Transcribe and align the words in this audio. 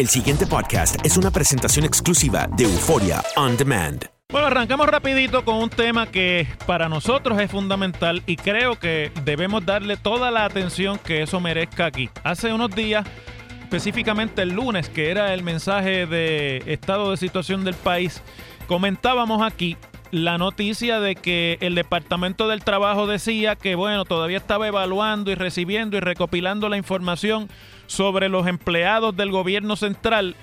El 0.00 0.08
siguiente 0.08 0.46
podcast 0.46 0.96
es 1.04 1.18
una 1.18 1.30
presentación 1.30 1.84
exclusiva 1.84 2.48
de 2.56 2.64
Euforia 2.64 3.22
On 3.36 3.54
Demand. 3.54 4.06
Bueno, 4.30 4.46
arrancamos 4.46 4.86
rapidito 4.86 5.44
con 5.44 5.56
un 5.56 5.68
tema 5.68 6.06
que 6.06 6.48
para 6.66 6.88
nosotros 6.88 7.38
es 7.38 7.50
fundamental 7.50 8.22
y 8.24 8.36
creo 8.36 8.78
que 8.78 9.12
debemos 9.26 9.66
darle 9.66 9.98
toda 9.98 10.30
la 10.30 10.46
atención 10.46 10.98
que 10.98 11.20
eso 11.20 11.38
merezca 11.38 11.84
aquí. 11.84 12.08
Hace 12.24 12.50
unos 12.50 12.74
días, 12.74 13.06
específicamente 13.60 14.40
el 14.40 14.54
lunes, 14.54 14.88
que 14.88 15.10
era 15.10 15.34
el 15.34 15.42
mensaje 15.42 16.06
de 16.06 16.62
estado 16.64 17.10
de 17.10 17.18
situación 17.18 17.62
del 17.62 17.74
país, 17.74 18.22
comentábamos 18.68 19.42
aquí 19.42 19.76
la 20.12 20.38
noticia 20.38 20.98
de 20.98 21.14
que 21.14 21.58
el 21.60 21.74
Departamento 21.74 22.48
del 22.48 22.64
Trabajo 22.64 23.06
decía 23.06 23.54
que, 23.54 23.74
bueno, 23.74 24.06
todavía 24.06 24.38
estaba 24.38 24.66
evaluando 24.66 25.30
y 25.30 25.34
recibiendo 25.34 25.98
y 25.98 26.00
recopilando 26.00 26.70
la 26.70 26.78
información 26.78 27.50
sobre 27.90 28.28
los 28.28 28.46
empleados 28.46 29.16
del 29.16 29.32
gobierno 29.32 29.74
central 29.74 30.36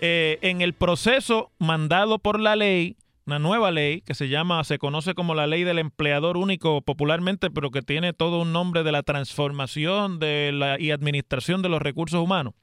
eh, 0.00 0.38
en 0.40 0.62
el 0.62 0.72
proceso 0.72 1.52
mandado 1.58 2.18
por 2.18 2.40
la 2.40 2.56
ley, 2.56 2.96
una 3.26 3.38
nueva 3.38 3.70
ley 3.70 4.00
que 4.00 4.14
se 4.14 4.30
llama, 4.30 4.64
se 4.64 4.78
conoce 4.78 5.12
como 5.12 5.34
la 5.34 5.46
ley 5.46 5.64
del 5.64 5.78
empleador 5.78 6.38
único 6.38 6.80
popularmente, 6.80 7.50
pero 7.50 7.70
que 7.70 7.82
tiene 7.82 8.14
todo 8.14 8.40
un 8.40 8.54
nombre 8.54 8.84
de 8.84 8.92
la 8.92 9.02
transformación 9.02 10.18
de 10.18 10.52
la, 10.54 10.80
y 10.80 10.92
administración 10.92 11.60
de 11.60 11.68
los 11.68 11.82
recursos 11.82 12.22
humanos 12.22 12.54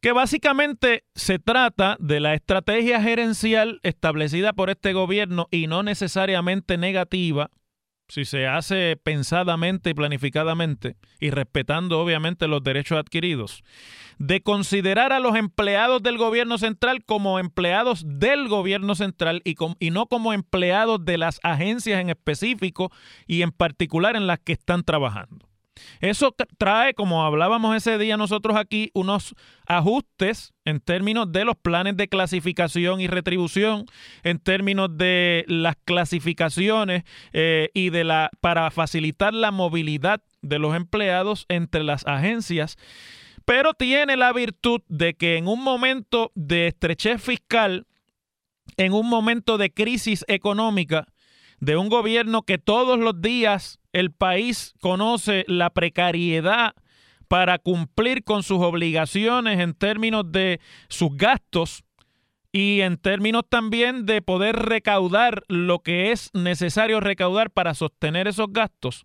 que 0.00 0.12
básicamente 0.12 1.04
se 1.14 1.38
trata 1.38 1.96
de 2.00 2.20
la 2.20 2.34
estrategia 2.34 3.00
gerencial 3.00 3.80
establecida 3.84 4.52
por 4.52 4.70
este 4.70 4.92
gobierno 4.92 5.46
y 5.50 5.66
no 5.66 5.82
necesariamente 5.82 6.76
negativa, 6.76 7.50
si 8.08 8.24
se 8.24 8.46
hace 8.46 8.96
pensadamente 8.96 9.90
y 9.90 9.94
planificadamente 9.94 10.96
y 11.20 11.30
respetando 11.30 12.00
obviamente 12.00 12.48
los 12.48 12.62
derechos 12.62 12.98
adquiridos, 12.98 13.62
de 14.18 14.40
considerar 14.40 15.12
a 15.12 15.20
los 15.20 15.36
empleados 15.36 16.02
del 16.02 16.18
gobierno 16.18 16.58
central 16.58 17.04
como 17.04 17.38
empleados 17.38 18.02
del 18.06 18.48
gobierno 18.48 18.94
central 18.94 19.42
y, 19.44 19.90
no 19.90 20.06
como 20.06 20.32
empleados 20.32 21.04
de 21.04 21.18
las 21.18 21.38
agencias 21.42 22.00
en 22.00 22.10
específico 22.10 22.90
y 23.26 23.42
en 23.42 23.52
particular 23.52 24.16
en 24.16 24.26
las 24.26 24.40
que 24.40 24.52
están 24.52 24.82
trabajando. 24.82 25.47
Eso 26.00 26.34
trae, 26.56 26.94
como 26.94 27.24
hablábamos 27.24 27.76
ese 27.76 27.98
día 27.98 28.16
nosotros 28.16 28.56
aquí, 28.56 28.90
unos 28.94 29.34
ajustes 29.66 30.54
en 30.64 30.80
términos 30.80 31.30
de 31.32 31.44
los 31.44 31.56
planes 31.56 31.96
de 31.96 32.08
clasificación 32.08 33.00
y 33.00 33.06
retribución, 33.06 33.86
en 34.22 34.38
términos 34.38 34.96
de 34.96 35.44
las 35.48 35.76
clasificaciones 35.84 37.04
eh, 37.32 37.70
y 37.74 37.90
de 37.90 38.04
la 38.04 38.30
para 38.40 38.70
facilitar 38.70 39.34
la 39.34 39.50
movilidad 39.50 40.22
de 40.42 40.58
los 40.58 40.74
empleados 40.74 41.46
entre 41.48 41.84
las 41.84 42.06
agencias. 42.06 42.76
Pero 43.44 43.72
tiene 43.72 44.16
la 44.16 44.32
virtud 44.32 44.82
de 44.88 45.14
que 45.14 45.38
en 45.38 45.48
un 45.48 45.62
momento 45.62 46.32
de 46.34 46.66
estrechez 46.66 47.22
fiscal, 47.22 47.86
en 48.76 48.92
un 48.92 49.08
momento 49.08 49.56
de 49.56 49.72
crisis 49.72 50.24
económica, 50.28 51.06
de 51.60 51.76
un 51.76 51.88
gobierno 51.88 52.42
que 52.42 52.58
todos 52.58 52.98
los 52.98 53.20
días 53.20 53.77
el 53.92 54.12
país 54.12 54.74
conoce 54.80 55.44
la 55.48 55.70
precariedad 55.70 56.74
para 57.28 57.58
cumplir 57.58 58.24
con 58.24 58.42
sus 58.42 58.58
obligaciones 58.60 59.60
en 59.60 59.74
términos 59.74 60.30
de 60.32 60.60
sus 60.88 61.16
gastos 61.16 61.84
y 62.52 62.80
en 62.80 62.96
términos 62.96 63.42
también 63.48 64.06
de 64.06 64.22
poder 64.22 64.56
recaudar 64.56 65.44
lo 65.48 65.80
que 65.80 66.12
es 66.12 66.30
necesario 66.32 67.00
recaudar 67.00 67.50
para 67.50 67.74
sostener 67.74 68.26
esos 68.26 68.52
gastos, 68.52 69.04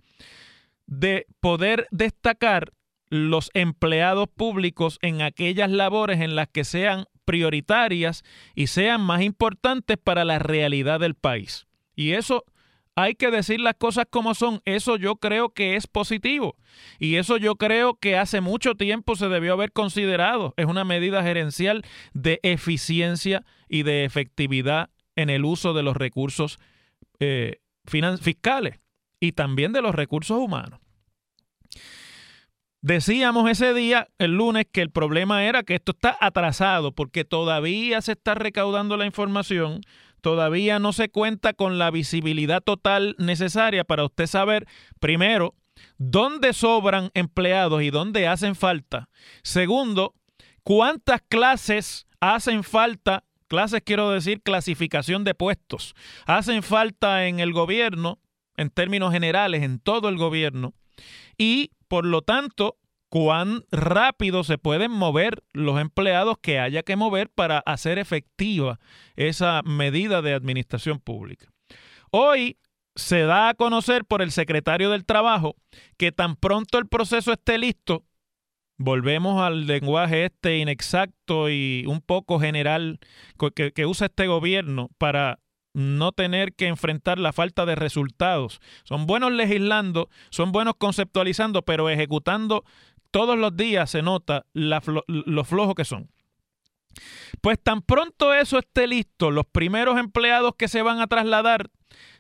de 0.88 1.28
poder 1.42 1.88
destacar 1.92 2.72
los 3.10 3.52
empleados 3.54 4.28
públicos 4.30 4.98
en 5.02 5.22
aquellas 5.22 5.70
labores 5.70 6.22
en 6.22 6.36
las 6.36 6.48
que 6.48 6.64
sean 6.64 7.06
prioritarias 7.26 8.24
y 8.56 8.68
sean 8.68 9.02
más 9.02 9.22
importantes 9.22 9.98
para 9.98 10.26
la 10.26 10.40
realidad 10.40 11.00
del 11.00 11.16
país. 11.16 11.68
Y 11.96 12.14
eso 12.14 12.46
hay 12.96 13.16
que 13.16 13.32
decir 13.32 13.60
las 13.60 13.76
cosas 13.76 14.06
como 14.10 14.34
son. 14.36 14.62
Eso 14.66 14.98
yo 14.98 15.16
creo 15.16 15.50
que 15.50 15.76
es 15.76 15.88
positivo. 15.88 16.56
Y 17.00 17.16
eso 17.16 17.38
yo 17.38 17.56
creo 17.56 17.96
que 17.96 18.18
hace 18.18 18.42
mucho 18.42 18.76
tiempo 18.76 19.16
se 19.16 19.30
debió 19.30 19.54
haber 19.54 19.72
considerado. 19.72 20.54
Es 20.58 20.66
una 20.66 20.84
medida 20.84 21.24
gerencial 21.24 21.84
de 22.14 22.40
eficiencia 22.44 23.44
y 23.68 23.84
de 23.84 24.06
efectividad 24.06 24.90
en 25.16 25.30
el 25.30 25.46
uso 25.46 25.74
de 25.74 25.84
los 25.84 25.98
recursos 25.98 26.60
eh, 27.20 27.60
fiscales 27.86 28.80
y 29.20 29.32
también 29.32 29.74
de 29.74 29.82
los 29.82 29.96
recursos 29.96 30.38
humanos. 30.38 30.80
Decíamos 32.82 33.50
ese 33.50 33.74
día, 33.74 34.10
el 34.18 34.32
lunes, 34.32 34.66
que 34.70 34.82
el 34.82 34.90
problema 34.90 35.46
era 35.46 35.64
que 35.64 35.76
esto 35.76 35.94
está 35.94 36.18
atrasado 36.20 36.92
porque 36.92 37.24
todavía 37.24 38.02
se 38.02 38.12
está 38.12 38.36
recaudando 38.36 38.98
la 38.98 39.06
información, 39.06 39.80
todavía 40.24 40.80
no 40.80 40.94
se 40.94 41.10
cuenta 41.10 41.52
con 41.52 41.78
la 41.78 41.92
visibilidad 41.92 42.64
total 42.64 43.14
necesaria 43.20 43.84
para 43.84 44.06
usted 44.06 44.26
saber, 44.26 44.66
primero, 45.02 45.54
dónde 45.98 46.54
sobran 46.54 47.12
empleados 47.14 47.84
y 47.84 47.90
dónde 47.90 48.26
hacen 48.26 48.56
falta. 48.56 49.10
Segundo, 49.44 50.16
cuántas 50.64 51.22
clases 51.28 52.08
hacen 52.22 52.64
falta, 52.64 53.26
clases 53.50 53.82
quiero 53.86 54.12
decir 54.12 54.42
clasificación 54.42 55.26
de 55.26 55.36
puestos, 55.36 55.94
hacen 56.26 56.64
falta 56.64 57.28
en 57.28 57.42
el 57.42 57.52
gobierno, 57.52 58.20
en 58.56 58.70
términos 58.70 59.12
generales, 59.12 59.62
en 59.62 59.78
todo 59.80 60.08
el 60.08 60.16
gobierno. 60.16 60.74
Y 61.38 61.72
por 61.90 62.06
lo 62.06 62.22
tanto, 62.22 62.78
cuán 63.14 63.64
rápido 63.70 64.44
se 64.44 64.58
pueden 64.58 64.90
mover 64.90 65.44
los 65.54 65.80
empleados 65.80 66.40
que 66.42 66.58
haya 66.58 66.82
que 66.82 66.96
mover 66.96 67.30
para 67.30 67.60
hacer 67.60 68.00
efectiva 68.00 68.80
esa 69.16 69.62
medida 69.62 70.24
de 70.24 70.34
administración 70.34 70.98
pública. 71.00 71.46
Hoy 72.10 72.58
se 72.96 73.22
da 73.22 73.50
a 73.50 73.54
conocer 73.54 74.04
por 74.04 74.24
el 74.24 74.32
secretario 74.32 74.90
del 74.90 75.06
Trabajo 75.06 75.56
que 75.96 76.12
tan 76.12 76.36
pronto 76.36 76.80
el 76.80 76.88
proceso 76.88 77.32
esté 77.32 77.60
listo, 77.60 78.04
volvemos 78.80 79.44
al 79.44 79.68
lenguaje 79.68 80.26
este 80.26 80.58
inexacto 80.58 81.52
y 81.52 81.86
un 81.88 82.02
poco 82.02 82.40
general 82.40 83.00
que, 83.54 83.74
que 83.74 83.86
usa 83.86 84.08
este 84.08 84.26
gobierno 84.26 84.90
para 84.98 85.38
no 85.74 86.12
tener 86.12 86.54
que 86.54 86.68
enfrentar 86.68 87.20
la 87.20 87.34
falta 87.34 87.66
de 87.66 87.76
resultados. 87.76 88.60
Son 88.84 89.06
buenos 89.06 89.32
legislando, 89.32 90.10
son 90.30 90.52
buenos 90.52 90.76
conceptualizando, 90.78 91.64
pero 91.64 91.90
ejecutando 91.90 92.64
todos 93.14 93.38
los 93.38 93.56
días 93.56 93.92
se 93.92 94.02
nota 94.02 94.48
lo 94.54 95.44
flojo 95.44 95.76
que 95.76 95.86
son. 95.86 96.10
Pues 97.42 97.60
tan 97.62 97.82
pronto 97.82 98.34
eso 98.34 98.58
esté 98.58 98.88
listo, 98.88 99.30
los 99.30 99.46
primeros 99.46 100.00
empleados 100.00 100.54
que 100.58 100.68
se 100.68 100.82
van 100.82 101.00
a 101.00 101.08
trasladar 101.08 101.70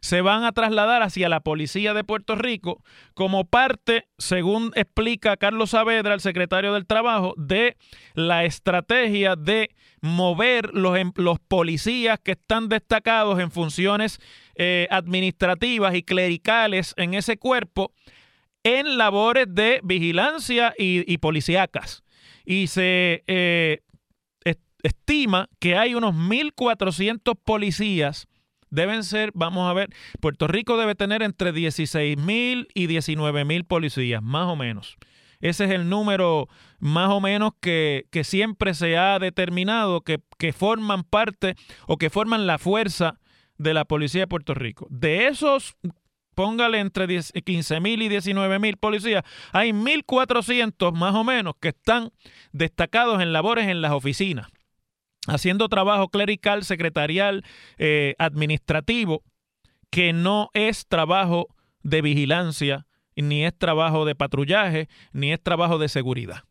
se 0.01 0.21
van 0.21 0.43
a 0.43 0.51
trasladar 0.51 1.01
hacia 1.01 1.29
la 1.29 1.39
policía 1.39 1.95
de 1.95 2.03
Puerto 2.03 2.35
Rico 2.35 2.83
como 3.15 3.45
parte, 3.45 4.07
según 4.19 4.71
explica 4.75 5.35
Carlos 5.35 5.71
Saavedra, 5.71 6.13
el 6.13 6.19
secretario 6.19 6.73
del 6.73 6.85
Trabajo, 6.85 7.33
de 7.37 7.75
la 8.13 8.43
estrategia 8.43 9.35
de 9.35 9.71
mover 9.99 10.75
los, 10.75 10.95
em, 10.97 11.11
policías 11.47 12.19
que 12.19 12.33
están 12.33 12.69
destacados 12.69 13.39
en 13.39 13.49
funciones 13.49 14.19
eh, 14.55 14.87
administrativas 14.91 15.95
y 15.95 16.03
clericales 16.03 16.93
en 16.95 17.15
ese 17.15 17.37
cuerpo 17.37 17.91
en 18.63 18.97
labores 18.97 19.47
de 19.49 19.79
vigilancia 19.83 20.73
y, 20.77 21.17
policíacas. 21.17 22.03
Y 22.45 22.67
se 22.67 23.23
eh, 23.27 23.81
estima 24.83 25.49
que 25.59 25.77
hay 25.77 25.95
unos 25.95 26.13
1.400 26.13 27.37
policías 27.43 28.27
deben 28.69 29.03
ser, 29.03 29.31
vamos 29.35 29.69
a 29.69 29.73
ver, 29.73 29.89
Puerto 30.19 30.47
Rico 30.47 30.77
debe 30.77 30.95
tener 30.95 31.21
entre 31.21 31.51
16 31.51 32.17
mil 32.17 32.67
y 32.73 32.87
19 32.87 33.45
mil 33.45 33.65
policías, 33.65 34.23
más 34.23 34.47
o 34.47 34.55
menos. 34.55 34.97
Ese 35.41 35.65
es 35.65 35.71
el 35.71 35.89
número 35.89 36.47
más 36.79 37.09
o 37.09 37.21
menos 37.21 37.51
que, 37.61 38.07
siempre 38.23 38.73
se 38.73 38.97
ha 38.97 39.19
determinado 39.19 40.01
que, 40.01 40.19
que, 40.39 40.53
forman 40.53 41.03
parte 41.03 41.55
o 41.85 41.97
que 41.97 42.09
forman 42.09 42.47
la 42.47 42.57
fuerza 42.57 43.19
de 43.57 43.75
la 43.75 43.85
policía 43.85 44.21
de 44.21 44.27
Puerto 44.27 44.55
Rico. 44.55 44.87
De 44.89 45.27
esos, 45.27 45.75
póngale 46.33 46.79
entre 46.79 47.07
15 47.07 47.79
mil 47.79 48.01
y 48.01 48.09
19 48.09 48.59
mil 48.59 48.77
policías, 48.77 49.23
hay 49.51 49.71
1.400 49.71 50.93
más 50.93 51.15
o 51.15 51.23
menos 51.23 51.53
que 51.59 51.69
están 51.69 52.11
destacados 52.51 53.21
en 53.21 53.33
labores 53.33 53.67
en 53.67 53.81
las 53.81 53.91
oficinas 53.91 54.47
haciendo 55.27 55.69
trabajo 55.69 56.09
clerical, 56.09 56.63
secretarial, 56.63 57.43
eh, 57.77 58.15
administrativo, 58.17 59.23
que 59.89 60.13
no 60.13 60.49
es 60.53 60.87
trabajo 60.87 61.47
de 61.81 62.01
vigilancia, 62.01 62.87
ni 63.15 63.45
es 63.45 63.57
trabajo 63.57 64.05
de 64.05 64.15
patrullaje, 64.15 64.89
ni 65.11 65.31
es 65.31 65.41
trabajo 65.41 65.77
de 65.77 65.89
seguridad. 65.89 66.43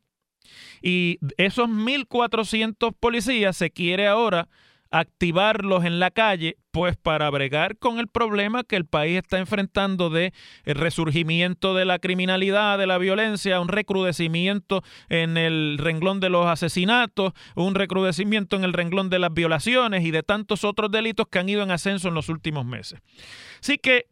Y 0.81 1.19
esos 1.37 1.69
1.400 1.69 2.94
policías 2.99 3.56
se 3.56 3.70
quiere 3.70 4.06
ahora 4.06 4.49
activarlos 4.92 5.84
en 5.84 5.98
la 5.98 6.10
calle, 6.10 6.58
pues 6.70 6.96
para 6.96 7.28
bregar 7.30 7.78
con 7.78 7.98
el 7.98 8.08
problema 8.08 8.62
que 8.62 8.76
el 8.76 8.84
país 8.84 9.18
está 9.18 9.38
enfrentando 9.38 10.10
de 10.10 10.32
el 10.64 10.74
resurgimiento 10.74 11.74
de 11.74 11.86
la 11.86 11.98
criminalidad, 11.98 12.78
de 12.78 12.86
la 12.86 12.98
violencia, 12.98 13.60
un 13.60 13.68
recrudecimiento 13.68 14.82
en 15.08 15.38
el 15.38 15.78
renglón 15.78 16.20
de 16.20 16.28
los 16.28 16.46
asesinatos, 16.46 17.32
un 17.56 17.74
recrudecimiento 17.74 18.56
en 18.56 18.64
el 18.64 18.74
renglón 18.74 19.08
de 19.08 19.18
las 19.18 19.32
violaciones 19.32 20.04
y 20.04 20.10
de 20.10 20.22
tantos 20.22 20.62
otros 20.62 20.90
delitos 20.90 21.26
que 21.26 21.38
han 21.38 21.48
ido 21.48 21.62
en 21.62 21.70
ascenso 21.70 22.08
en 22.08 22.14
los 22.14 22.28
últimos 22.28 22.66
meses. 22.66 23.00
Así 23.60 23.78
que 23.78 24.06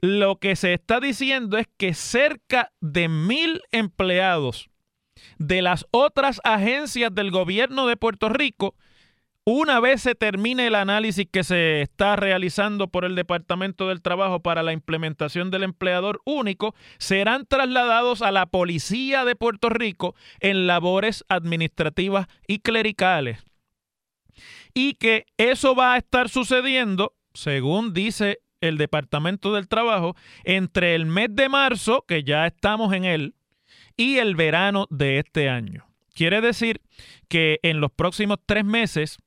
lo 0.00 0.36
que 0.36 0.54
se 0.54 0.72
está 0.72 1.00
diciendo 1.00 1.58
es 1.58 1.66
que 1.76 1.94
cerca 1.94 2.70
de 2.80 3.08
mil 3.08 3.60
empleados 3.72 4.70
de 5.38 5.62
las 5.62 5.86
otras 5.90 6.40
agencias 6.44 7.12
del 7.12 7.32
gobierno 7.32 7.86
de 7.88 7.96
Puerto 7.96 8.28
Rico 8.28 8.76
una 9.48 9.78
vez 9.78 10.02
se 10.02 10.16
termine 10.16 10.66
el 10.66 10.74
análisis 10.74 11.28
que 11.30 11.44
se 11.44 11.80
está 11.80 12.16
realizando 12.16 12.88
por 12.88 13.04
el 13.04 13.14
Departamento 13.14 13.86
del 13.86 14.02
Trabajo 14.02 14.40
para 14.40 14.64
la 14.64 14.72
implementación 14.72 15.52
del 15.52 15.62
empleador 15.62 16.20
único, 16.24 16.74
serán 16.98 17.46
trasladados 17.46 18.22
a 18.22 18.32
la 18.32 18.46
Policía 18.46 19.24
de 19.24 19.36
Puerto 19.36 19.68
Rico 19.68 20.16
en 20.40 20.66
labores 20.66 21.24
administrativas 21.28 22.26
y 22.48 22.58
clericales. 22.58 23.38
Y 24.74 24.94
que 24.94 25.26
eso 25.36 25.76
va 25.76 25.94
a 25.94 25.98
estar 25.98 26.28
sucediendo, 26.28 27.14
según 27.32 27.94
dice 27.94 28.40
el 28.60 28.78
Departamento 28.78 29.54
del 29.54 29.68
Trabajo, 29.68 30.16
entre 30.42 30.96
el 30.96 31.06
mes 31.06 31.28
de 31.30 31.48
marzo, 31.48 32.04
que 32.08 32.24
ya 32.24 32.48
estamos 32.48 32.92
en 32.92 33.04
él, 33.04 33.36
y 33.96 34.18
el 34.18 34.34
verano 34.34 34.88
de 34.90 35.20
este 35.20 35.48
año. 35.48 35.86
Quiere 36.14 36.40
decir 36.40 36.80
que 37.28 37.60
en 37.62 37.80
los 37.80 37.92
próximos 37.92 38.38
tres 38.44 38.64
meses 38.64 39.18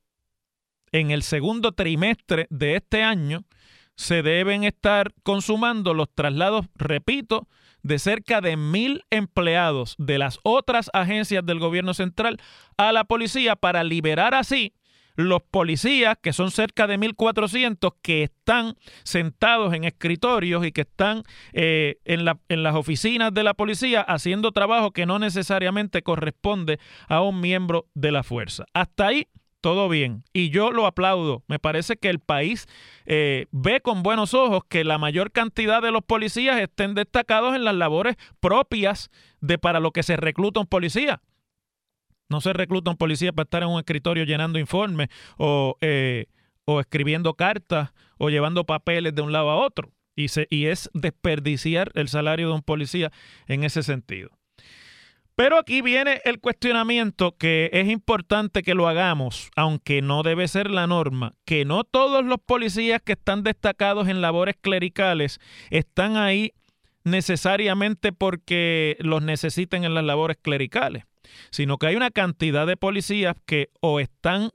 en 0.92 1.10
el 1.10 1.22
segundo 1.22 1.72
trimestre 1.72 2.46
de 2.50 2.76
este 2.76 3.02
año 3.02 3.44
se 3.96 4.22
deben 4.22 4.64
estar 4.64 5.12
consumando 5.22 5.92
los 5.94 6.08
traslados, 6.14 6.66
repito, 6.74 7.48
de 7.82 7.98
cerca 7.98 8.40
de 8.40 8.56
mil 8.56 9.04
empleados 9.10 9.94
de 9.98 10.18
las 10.18 10.38
otras 10.42 10.90
agencias 10.92 11.44
del 11.44 11.58
gobierno 11.58 11.94
central 11.94 12.38
a 12.76 12.92
la 12.92 13.04
policía 13.04 13.56
para 13.56 13.84
liberar 13.84 14.34
así 14.34 14.74
los 15.16 15.42
policías, 15.42 16.16
que 16.20 16.32
son 16.32 16.50
cerca 16.50 16.86
de 16.86 16.98
1.400, 16.98 17.94
que 18.02 18.22
están 18.22 18.76
sentados 19.02 19.74
en 19.74 19.84
escritorios 19.84 20.64
y 20.64 20.72
que 20.72 20.82
están 20.82 21.22
eh, 21.52 21.98
en, 22.04 22.26
en 22.48 22.62
las 22.62 22.74
oficinas 22.74 23.32
de 23.34 23.42
la 23.42 23.54
policía 23.54 24.00
haciendo 24.00 24.52
trabajo 24.52 24.92
que 24.92 25.06
no 25.06 25.18
necesariamente 25.18 26.02
corresponde 26.02 26.78
a 27.08 27.20
un 27.22 27.40
miembro 27.40 27.86
de 27.94 28.12
la 28.12 28.22
fuerza. 28.22 28.64
Hasta 28.72 29.08
ahí 29.08 29.28
todo 29.60 29.88
bien. 29.88 30.24
Y 30.32 30.50
yo 30.50 30.70
lo 30.70 30.86
aplaudo. 30.86 31.42
Me 31.46 31.58
parece 31.58 31.96
que 31.96 32.08
el 32.08 32.18
país 32.18 32.66
eh, 33.06 33.46
ve 33.50 33.80
con 33.80 34.02
buenos 34.02 34.34
ojos 34.34 34.62
que 34.68 34.84
la 34.84 34.98
mayor 34.98 35.32
cantidad 35.32 35.82
de 35.82 35.90
los 35.90 36.02
policías 36.02 36.60
estén 36.60 36.94
destacados 36.94 37.54
en 37.54 37.64
las 37.64 37.74
labores 37.74 38.16
propias 38.40 39.10
de 39.40 39.58
para 39.58 39.80
lo 39.80 39.92
que 39.92 40.02
se 40.02 40.16
recluta 40.16 40.60
un 40.60 40.66
policía. 40.66 41.22
No 42.28 42.40
se 42.40 42.52
recluta 42.52 42.90
un 42.90 42.96
policía 42.96 43.32
para 43.32 43.44
estar 43.44 43.62
en 43.62 43.70
un 43.70 43.78
escritorio 43.78 44.24
llenando 44.24 44.58
informes 44.58 45.08
o, 45.36 45.76
eh, 45.80 46.26
o 46.64 46.80
escribiendo 46.80 47.34
cartas 47.34 47.92
o 48.18 48.30
llevando 48.30 48.64
papeles 48.64 49.14
de 49.14 49.22
un 49.22 49.32
lado 49.32 49.50
a 49.50 49.56
otro. 49.56 49.92
Y, 50.14 50.28
se, 50.28 50.46
y 50.50 50.66
es 50.66 50.90
desperdiciar 50.92 51.90
el 51.94 52.08
salario 52.08 52.48
de 52.48 52.54
un 52.54 52.62
policía 52.62 53.10
en 53.46 53.64
ese 53.64 53.82
sentido. 53.82 54.30
Pero 55.40 55.58
aquí 55.58 55.80
viene 55.80 56.20
el 56.26 56.38
cuestionamiento 56.38 57.34
que 57.38 57.70
es 57.72 57.88
importante 57.88 58.62
que 58.62 58.74
lo 58.74 58.88
hagamos, 58.88 59.50
aunque 59.56 60.02
no 60.02 60.22
debe 60.22 60.46
ser 60.48 60.70
la 60.70 60.86
norma, 60.86 61.32
que 61.46 61.64
no 61.64 61.84
todos 61.84 62.22
los 62.26 62.36
policías 62.44 63.00
que 63.00 63.12
están 63.12 63.42
destacados 63.42 64.08
en 64.08 64.20
labores 64.20 64.56
clericales 64.60 65.40
están 65.70 66.18
ahí 66.18 66.52
necesariamente 67.04 68.12
porque 68.12 68.98
los 69.00 69.22
necesiten 69.22 69.84
en 69.84 69.94
las 69.94 70.04
labores 70.04 70.36
clericales, 70.36 71.04
sino 71.50 71.78
que 71.78 71.86
hay 71.86 71.96
una 71.96 72.10
cantidad 72.10 72.66
de 72.66 72.76
policías 72.76 73.34
que 73.46 73.70
o 73.80 73.98
están 73.98 74.50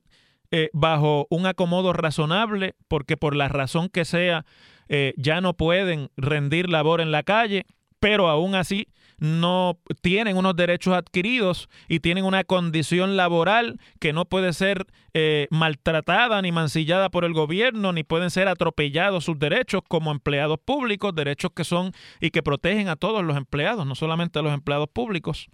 eh, 0.51 0.69
bajo 0.71 1.25
un 1.31 1.47
acomodo 1.47 1.93
razonable 1.93 2.75
porque 2.87 3.17
por 3.17 3.35
la 3.35 3.47
razón 3.47 3.89
que 3.89 4.05
sea 4.05 4.45
eh, 4.87 5.15
ya 5.17 5.41
no 5.41 5.55
pueden 5.55 6.11
rendir 6.15 6.69
labor 6.69 7.01
en 7.01 7.09
la 7.09 7.23
calle, 7.23 7.65
pero 7.99 8.29
aún 8.29 8.53
así 8.53 8.87
no 9.17 9.79
tienen 10.01 10.38
unos 10.38 10.55
derechos 10.55 10.93
adquiridos 10.93 11.69
y 11.88 12.00
tienen 12.00 12.25
una 12.25 12.43
condición 12.43 13.17
laboral 13.17 13.79
que 14.00 14.13
no 14.13 14.25
puede 14.25 14.53
ser 14.53 14.86
eh, 15.13 15.48
maltratada 15.50 16.41
ni 16.41 16.51
mancillada 16.51 17.10
por 17.10 17.25
el 17.25 17.34
gobierno, 17.34 17.93
ni 17.93 18.03
pueden 18.03 18.29
ser 18.29 18.48
atropellados 18.48 19.25
sus 19.25 19.39
derechos 19.39 19.81
como 19.88 20.12
empleados 20.12 20.60
públicos, 20.63 21.15
derechos 21.15 21.51
que 21.55 21.63
son 21.63 21.93
y 22.19 22.31
que 22.31 22.43
protegen 22.43 22.89
a 22.89 22.95
todos 22.95 23.24
los 23.24 23.38
empleados, 23.38 23.86
no 23.86 23.95
solamente 23.95 24.39
a 24.39 24.41
los 24.41 24.53
empleados 24.53 24.89
públicos. 24.89 25.48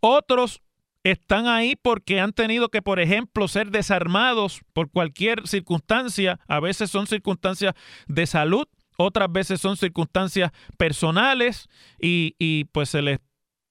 Otros 0.00 0.60
están 1.02 1.46
ahí 1.46 1.76
porque 1.80 2.20
han 2.20 2.32
tenido 2.32 2.68
que, 2.68 2.82
por 2.82 2.98
ejemplo, 2.98 3.46
ser 3.48 3.70
desarmados 3.70 4.60
por 4.72 4.90
cualquier 4.90 5.46
circunstancia. 5.46 6.40
A 6.48 6.60
veces 6.60 6.90
son 6.90 7.06
circunstancias 7.06 7.74
de 8.08 8.26
salud, 8.26 8.66
otras 8.96 9.30
veces 9.30 9.60
son 9.60 9.76
circunstancias 9.76 10.50
personales 10.76 11.68
y, 12.00 12.34
y 12.38 12.64
pues 12.64 12.90
se 12.90 13.02
les 13.02 13.20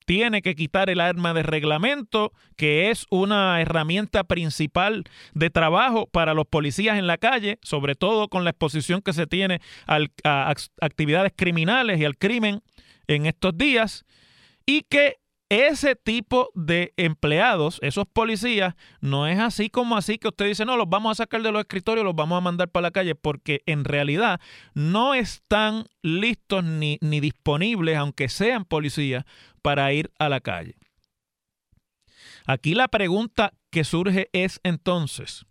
tiene 0.05 0.41
que 0.41 0.55
quitar 0.55 0.89
el 0.89 1.01
arma 1.01 1.33
de 1.33 1.43
reglamento, 1.43 2.31
que 2.55 2.91
es 2.91 3.05
una 3.09 3.59
herramienta 3.59 4.23
principal 4.23 5.03
de 5.33 5.49
trabajo 5.49 6.07
para 6.07 6.33
los 6.33 6.45
policías 6.45 6.97
en 6.97 7.07
la 7.07 7.17
calle, 7.17 7.57
sobre 7.63 7.95
todo 7.95 8.27
con 8.29 8.43
la 8.43 8.51
exposición 8.51 9.01
que 9.01 9.13
se 9.13 9.27
tiene 9.27 9.61
a 9.87 10.53
actividades 10.79 11.33
criminales 11.35 11.99
y 11.99 12.05
al 12.05 12.17
crimen 12.17 12.61
en 13.07 13.25
estos 13.25 13.57
días, 13.57 14.05
y 14.65 14.81
que 14.83 15.17
ese 15.49 15.95
tipo 15.95 16.49
de 16.55 16.93
empleados, 16.97 17.77
esos 17.81 18.05
policías, 18.07 18.75
no 18.99 19.27
es 19.27 19.39
así 19.39 19.69
como 19.69 19.95
así 19.95 20.17
que 20.17 20.29
usted 20.29 20.47
dice, 20.47 20.65
no, 20.65 20.75
los 20.75 20.89
vamos 20.89 21.11
a 21.11 21.23
sacar 21.23 21.43
de 21.43 21.51
los 21.51 21.61
escritorios, 21.61 22.03
los 22.03 22.15
vamos 22.15 22.37
a 22.37 22.41
mandar 22.41 22.69
para 22.69 22.83
la 22.83 22.91
calle, 22.91 23.15
porque 23.15 23.61
en 23.65 23.83
realidad 23.83 24.39
no 24.73 25.13
están 25.13 25.85
listos 26.01 26.63
ni, 26.63 26.97
ni 27.01 27.19
disponibles, 27.19 27.97
aunque 27.97 28.29
sean 28.29 28.65
policías, 28.65 29.23
para 29.61 29.91
ir 29.93 30.11
a 30.19 30.29
la 30.29 30.41
calle. 30.41 30.75
Aquí 32.45 32.75
la 32.75 32.87
pregunta 32.87 33.53
que 33.71 33.83
surge 33.83 34.29
es 34.33 34.59
entonces, 34.63 35.45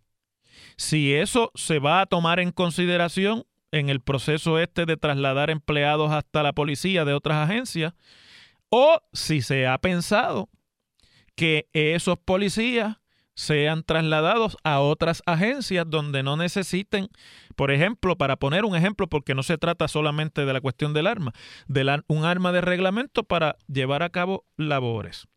si 0.76 1.14
eso 1.14 1.50
se 1.54 1.78
va 1.78 2.00
a 2.00 2.06
tomar 2.06 2.40
en 2.40 2.52
consideración 2.52 3.44
en 3.72 3.90
el 3.90 4.00
proceso 4.00 4.58
este 4.60 4.86
de 4.86 4.96
trasladar 4.96 5.50
empleados 5.50 6.12
hasta 6.12 6.42
la 6.44 6.52
policía 6.52 7.04
de 7.04 7.12
otras 7.12 7.48
agencias, 7.48 7.94
o 8.76 9.00
si 9.12 9.40
se 9.40 9.68
ha 9.68 9.78
pensado 9.78 10.48
que 11.36 11.68
esos 11.72 12.18
policías 12.18 12.96
sean 13.34 13.84
trasladados 13.84 14.56
a 14.64 14.80
otras 14.80 15.22
agencias 15.26 15.88
donde 15.88 16.24
no 16.24 16.36
necesiten, 16.36 17.06
por 17.54 17.70
ejemplo, 17.70 18.18
para 18.18 18.34
poner 18.34 18.64
un 18.64 18.74
ejemplo, 18.74 19.06
porque 19.06 19.36
no 19.36 19.44
se 19.44 19.58
trata 19.58 19.86
solamente 19.86 20.44
de 20.44 20.52
la 20.52 20.60
cuestión 20.60 20.92
del 20.92 21.06
arma, 21.06 21.32
de 21.68 22.02
un 22.08 22.24
arma 22.24 22.50
de 22.50 22.62
reglamento 22.62 23.22
para 23.22 23.56
llevar 23.68 24.02
a 24.02 24.10
cabo 24.10 24.44
labores. 24.56 25.28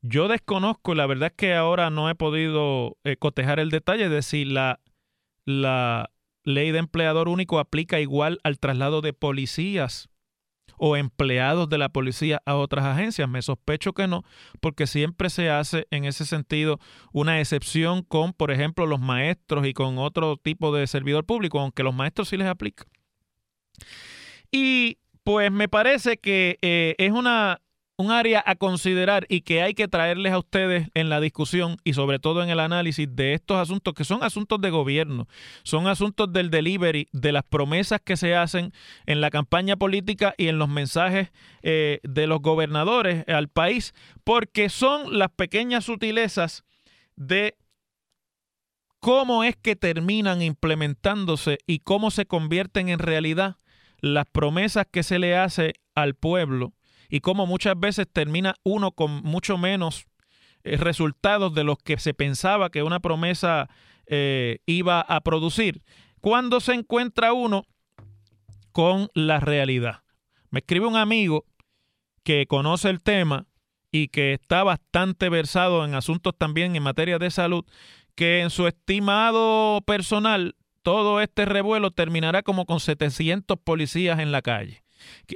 Yo 0.00 0.28
desconozco, 0.28 0.94
la 0.94 1.04
verdad 1.04 1.26
es 1.26 1.36
que 1.36 1.52
ahora 1.52 1.90
no 1.90 2.08
he 2.08 2.14
podido 2.14 2.96
eh, 3.04 3.18
cotejar 3.18 3.60
el 3.60 3.68
detalle 3.68 4.08
de 4.08 4.22
si 4.22 4.46
la, 4.46 4.80
la 5.44 6.10
ley 6.42 6.70
de 6.70 6.78
empleador 6.78 7.28
único 7.28 7.58
aplica 7.58 8.00
igual 8.00 8.40
al 8.44 8.58
traslado 8.58 9.02
de 9.02 9.12
policías 9.12 10.08
o 10.84 10.96
empleados 10.96 11.68
de 11.68 11.78
la 11.78 11.90
policía 11.90 12.42
a 12.44 12.56
otras 12.56 12.84
agencias. 12.84 13.28
Me 13.28 13.40
sospecho 13.40 13.92
que 13.92 14.08
no, 14.08 14.24
porque 14.60 14.88
siempre 14.88 15.30
se 15.30 15.48
hace 15.48 15.86
en 15.92 16.04
ese 16.04 16.26
sentido 16.26 16.80
una 17.12 17.38
excepción 17.38 18.02
con, 18.02 18.32
por 18.32 18.50
ejemplo, 18.50 18.84
los 18.86 18.98
maestros 18.98 19.64
y 19.64 19.74
con 19.74 19.98
otro 19.98 20.36
tipo 20.38 20.74
de 20.74 20.88
servidor 20.88 21.24
público, 21.24 21.60
aunque 21.60 21.84
los 21.84 21.94
maestros 21.94 22.30
sí 22.30 22.36
les 22.36 22.48
aplica. 22.48 22.84
Y 24.50 24.98
pues 25.22 25.52
me 25.52 25.68
parece 25.68 26.16
que 26.16 26.58
eh, 26.62 26.96
es 26.98 27.12
una 27.12 27.60
un 28.02 28.10
área 28.10 28.42
a 28.44 28.56
considerar 28.56 29.26
y 29.28 29.42
que 29.42 29.62
hay 29.62 29.74
que 29.74 29.86
traerles 29.86 30.32
a 30.32 30.38
ustedes 30.38 30.88
en 30.94 31.08
la 31.08 31.20
discusión 31.20 31.76
y 31.84 31.94
sobre 31.94 32.18
todo 32.18 32.42
en 32.42 32.50
el 32.50 32.58
análisis 32.58 33.08
de 33.08 33.34
estos 33.34 33.58
asuntos 33.58 33.94
que 33.94 34.04
son 34.04 34.24
asuntos 34.24 34.60
de 34.60 34.70
gobierno, 34.70 35.28
son 35.62 35.86
asuntos 35.86 36.32
del 36.32 36.50
delivery, 36.50 37.08
de 37.12 37.32
las 37.32 37.44
promesas 37.44 38.00
que 38.04 38.16
se 38.16 38.34
hacen 38.34 38.72
en 39.06 39.20
la 39.20 39.30
campaña 39.30 39.76
política 39.76 40.34
y 40.36 40.48
en 40.48 40.58
los 40.58 40.68
mensajes 40.68 41.30
eh, 41.62 42.00
de 42.02 42.26
los 42.26 42.40
gobernadores 42.40 43.24
al 43.28 43.48
país, 43.48 43.94
porque 44.24 44.68
son 44.68 45.16
las 45.16 45.30
pequeñas 45.30 45.84
sutilezas 45.84 46.64
de 47.14 47.56
cómo 48.98 49.44
es 49.44 49.54
que 49.54 49.76
terminan 49.76 50.42
implementándose 50.42 51.58
y 51.68 51.78
cómo 51.80 52.10
se 52.10 52.26
convierten 52.26 52.88
en 52.88 52.98
realidad 52.98 53.58
las 54.00 54.26
promesas 54.26 54.86
que 54.90 55.04
se 55.04 55.20
le 55.20 55.36
hace 55.36 55.74
al 55.94 56.14
pueblo 56.14 56.72
y 57.12 57.20
cómo 57.20 57.44
muchas 57.44 57.78
veces 57.78 58.06
termina 58.10 58.54
uno 58.64 58.92
con 58.92 59.22
mucho 59.22 59.58
menos 59.58 60.06
eh, 60.64 60.78
resultados 60.78 61.54
de 61.54 61.62
los 61.62 61.76
que 61.76 61.98
se 61.98 62.14
pensaba 62.14 62.70
que 62.70 62.82
una 62.82 63.00
promesa 63.00 63.68
eh, 64.06 64.60
iba 64.64 65.02
a 65.02 65.20
producir, 65.20 65.82
cuando 66.22 66.58
se 66.58 66.72
encuentra 66.72 67.34
uno 67.34 67.66
con 68.72 69.10
la 69.12 69.40
realidad. 69.40 70.04
Me 70.48 70.60
escribe 70.60 70.86
un 70.86 70.96
amigo 70.96 71.44
que 72.24 72.46
conoce 72.46 72.88
el 72.88 73.02
tema 73.02 73.46
y 73.90 74.08
que 74.08 74.32
está 74.32 74.64
bastante 74.64 75.28
versado 75.28 75.84
en 75.84 75.94
asuntos 75.94 76.32
también 76.38 76.76
en 76.76 76.82
materia 76.82 77.18
de 77.18 77.30
salud, 77.30 77.66
que 78.14 78.40
en 78.40 78.48
su 78.48 78.66
estimado 78.66 79.82
personal 79.82 80.56
todo 80.80 81.20
este 81.20 81.44
revuelo 81.44 81.90
terminará 81.90 82.42
como 82.42 82.64
con 82.64 82.80
700 82.80 83.58
policías 83.58 84.18
en 84.18 84.32
la 84.32 84.40
calle. 84.40 84.82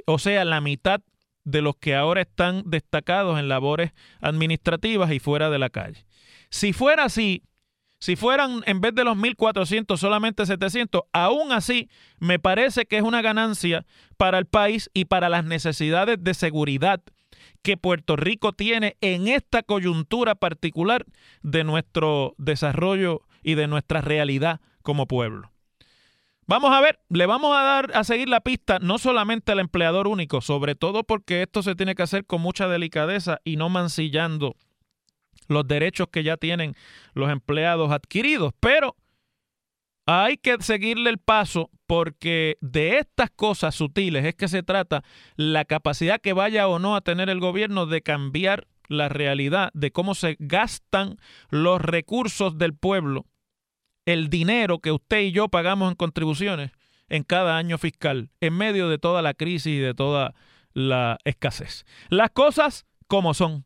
O 0.07 0.17
sea, 0.17 0.43
la 0.43 0.59
mitad 0.59 1.01
de 1.47 1.61
los 1.61 1.77
que 1.77 1.95
ahora 1.95 2.19
están 2.19 2.63
destacados 2.65 3.39
en 3.39 3.47
labores 3.47 3.93
administrativas 4.19 5.13
y 5.13 5.19
fuera 5.19 5.49
de 5.49 5.57
la 5.57 5.69
calle. 5.69 6.05
Si 6.49 6.73
fuera 6.73 7.05
así, 7.05 7.41
si 7.99 8.17
fueran 8.17 8.63
en 8.65 8.81
vez 8.81 8.93
de 8.93 9.05
los 9.05 9.15
1.400 9.15 9.95
solamente 9.95 10.45
700, 10.45 11.03
aún 11.13 11.53
así 11.53 11.89
me 12.19 12.37
parece 12.37 12.85
que 12.85 12.97
es 12.97 13.03
una 13.03 13.21
ganancia 13.21 13.85
para 14.17 14.39
el 14.39 14.45
país 14.45 14.91
y 14.93 15.05
para 15.05 15.29
las 15.29 15.45
necesidades 15.45 16.21
de 16.21 16.33
seguridad 16.33 17.01
que 17.61 17.77
Puerto 17.77 18.17
Rico 18.17 18.51
tiene 18.51 18.97
en 18.99 19.29
esta 19.29 19.63
coyuntura 19.63 20.35
particular 20.35 21.05
de 21.43 21.63
nuestro 21.63 22.35
desarrollo 22.37 23.21
y 23.41 23.55
de 23.55 23.67
nuestra 23.67 24.01
realidad 24.01 24.59
como 24.81 25.07
pueblo. 25.07 25.49
Vamos 26.49 26.71
a 26.73 26.79
ver, 26.79 26.97
le 27.09 27.25
vamos 27.25 27.53
a 27.53 27.61
dar 27.61 27.91
a 27.93 28.05
seguir 28.05 28.29
la 28.29 28.39
pista 28.39 28.79
no 28.79 28.97
solamente 28.97 29.51
al 29.51 29.59
empleador 29.59 30.07
único, 30.07 30.39
sobre 30.39 30.75
todo 30.75 31.03
porque 31.03 31.41
esto 31.41 31.61
se 31.61 31.75
tiene 31.75 31.93
que 31.93 32.03
hacer 32.03 32.25
con 32.25 32.41
mucha 32.41 32.69
delicadeza 32.69 33.39
y 33.43 33.57
no 33.57 33.67
mancillando 33.67 34.55
los 35.49 35.67
derechos 35.67 36.07
que 36.09 36.23
ya 36.23 36.37
tienen 36.37 36.73
los 37.13 37.29
empleados 37.29 37.91
adquiridos, 37.91 38.53
pero 38.61 38.95
hay 40.05 40.37
que 40.37 40.55
seguirle 40.61 41.09
el 41.09 41.17
paso 41.17 41.69
porque 41.85 42.57
de 42.61 42.97
estas 42.97 43.29
cosas 43.29 43.75
sutiles 43.75 44.23
es 44.23 44.35
que 44.35 44.47
se 44.47 44.63
trata 44.63 45.03
la 45.35 45.65
capacidad 45.65 46.21
que 46.21 46.31
vaya 46.31 46.69
o 46.69 46.79
no 46.79 46.95
a 46.95 47.01
tener 47.01 47.29
el 47.29 47.41
gobierno 47.41 47.87
de 47.87 48.01
cambiar 48.01 48.67
la 48.87 49.09
realidad 49.09 49.69
de 49.73 49.91
cómo 49.91 50.15
se 50.15 50.37
gastan 50.39 51.17
los 51.49 51.81
recursos 51.81 52.57
del 52.57 52.73
pueblo 52.73 53.25
el 54.07 54.29
dinero 54.29 54.79
que 54.79 54.91
usted 54.91 55.19
y 55.19 55.31
yo 55.33 55.49
pagamos 55.49 55.91
en 55.91 55.95
contribuciones 55.95 56.71
en 57.09 57.23
cada 57.23 57.57
año 57.57 57.77
fiscal, 57.77 58.31
en 58.39 58.53
medio 58.53 58.87
de 58.87 58.97
toda 58.97 59.21
la 59.21 59.33
crisis 59.33 59.67
y 59.67 59.79
de 59.79 59.93
toda 59.93 60.33
la 60.73 61.19
escasez. 61.25 61.85
Las 62.09 62.31
cosas 62.31 62.85
como 63.07 63.33
son. 63.33 63.65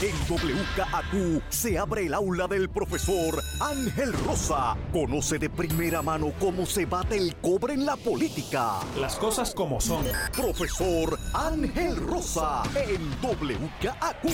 En 0.00 0.16
WKAQ 0.28 1.42
se 1.50 1.78
abre 1.78 2.06
el 2.06 2.14
aula 2.14 2.48
del 2.48 2.68
profesor 2.68 3.40
Ángel 3.60 4.12
Rosa. 4.12 4.76
Conoce 4.92 5.38
de 5.38 5.48
primera 5.48 6.02
mano 6.02 6.32
cómo 6.40 6.66
se 6.66 6.84
bate 6.84 7.16
el 7.16 7.36
cobre 7.36 7.74
en 7.74 7.86
la 7.86 7.96
política. 7.96 8.80
Las 8.98 9.14
cosas 9.16 9.54
como 9.54 9.80
son. 9.80 10.04
Profesor 10.32 11.16
Ángel 11.32 11.96
Rosa 11.96 12.64
en 12.74 13.08
WKAQ. 13.22 14.24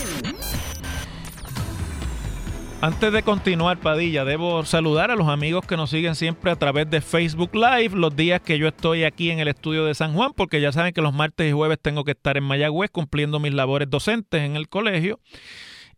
Antes 2.83 3.13
de 3.13 3.23
continuar, 3.23 3.79
Padilla, 3.79 4.25
debo 4.25 4.65
saludar 4.65 5.11
a 5.11 5.15
los 5.15 5.29
amigos 5.29 5.67
que 5.67 5.77
nos 5.77 5.91
siguen 5.91 6.15
siempre 6.15 6.51
a 6.51 6.57
través 6.57 6.89
de 6.89 7.03
Facebook 7.03 7.51
Live 7.55 7.91
los 7.95 8.17
días 8.17 8.41
que 8.41 8.59
yo 8.59 8.69
estoy 8.69 9.05
aquí 9.05 9.31
en 9.31 9.39
el 9.39 9.49
estudio 9.49 9.85
de 9.85 9.95
San 9.95 10.15
Juan, 10.15 10.33
porque 10.35 10.63
ya 10.63 10.73
saben 10.73 10.95
que 10.95 11.03
los 11.03 11.13
martes 11.13 11.47
y 11.47 11.53
jueves 11.53 11.79
tengo 11.83 12.05
que 12.05 12.13
estar 12.13 12.39
en 12.39 12.45
Mayagüez 12.45 12.91
cumpliendo 12.91 13.39
mis 13.39 13.53
labores 13.53 13.91
docentes 13.91 14.41
en 14.41 14.57
el 14.57 14.71
colegio. 14.71 15.21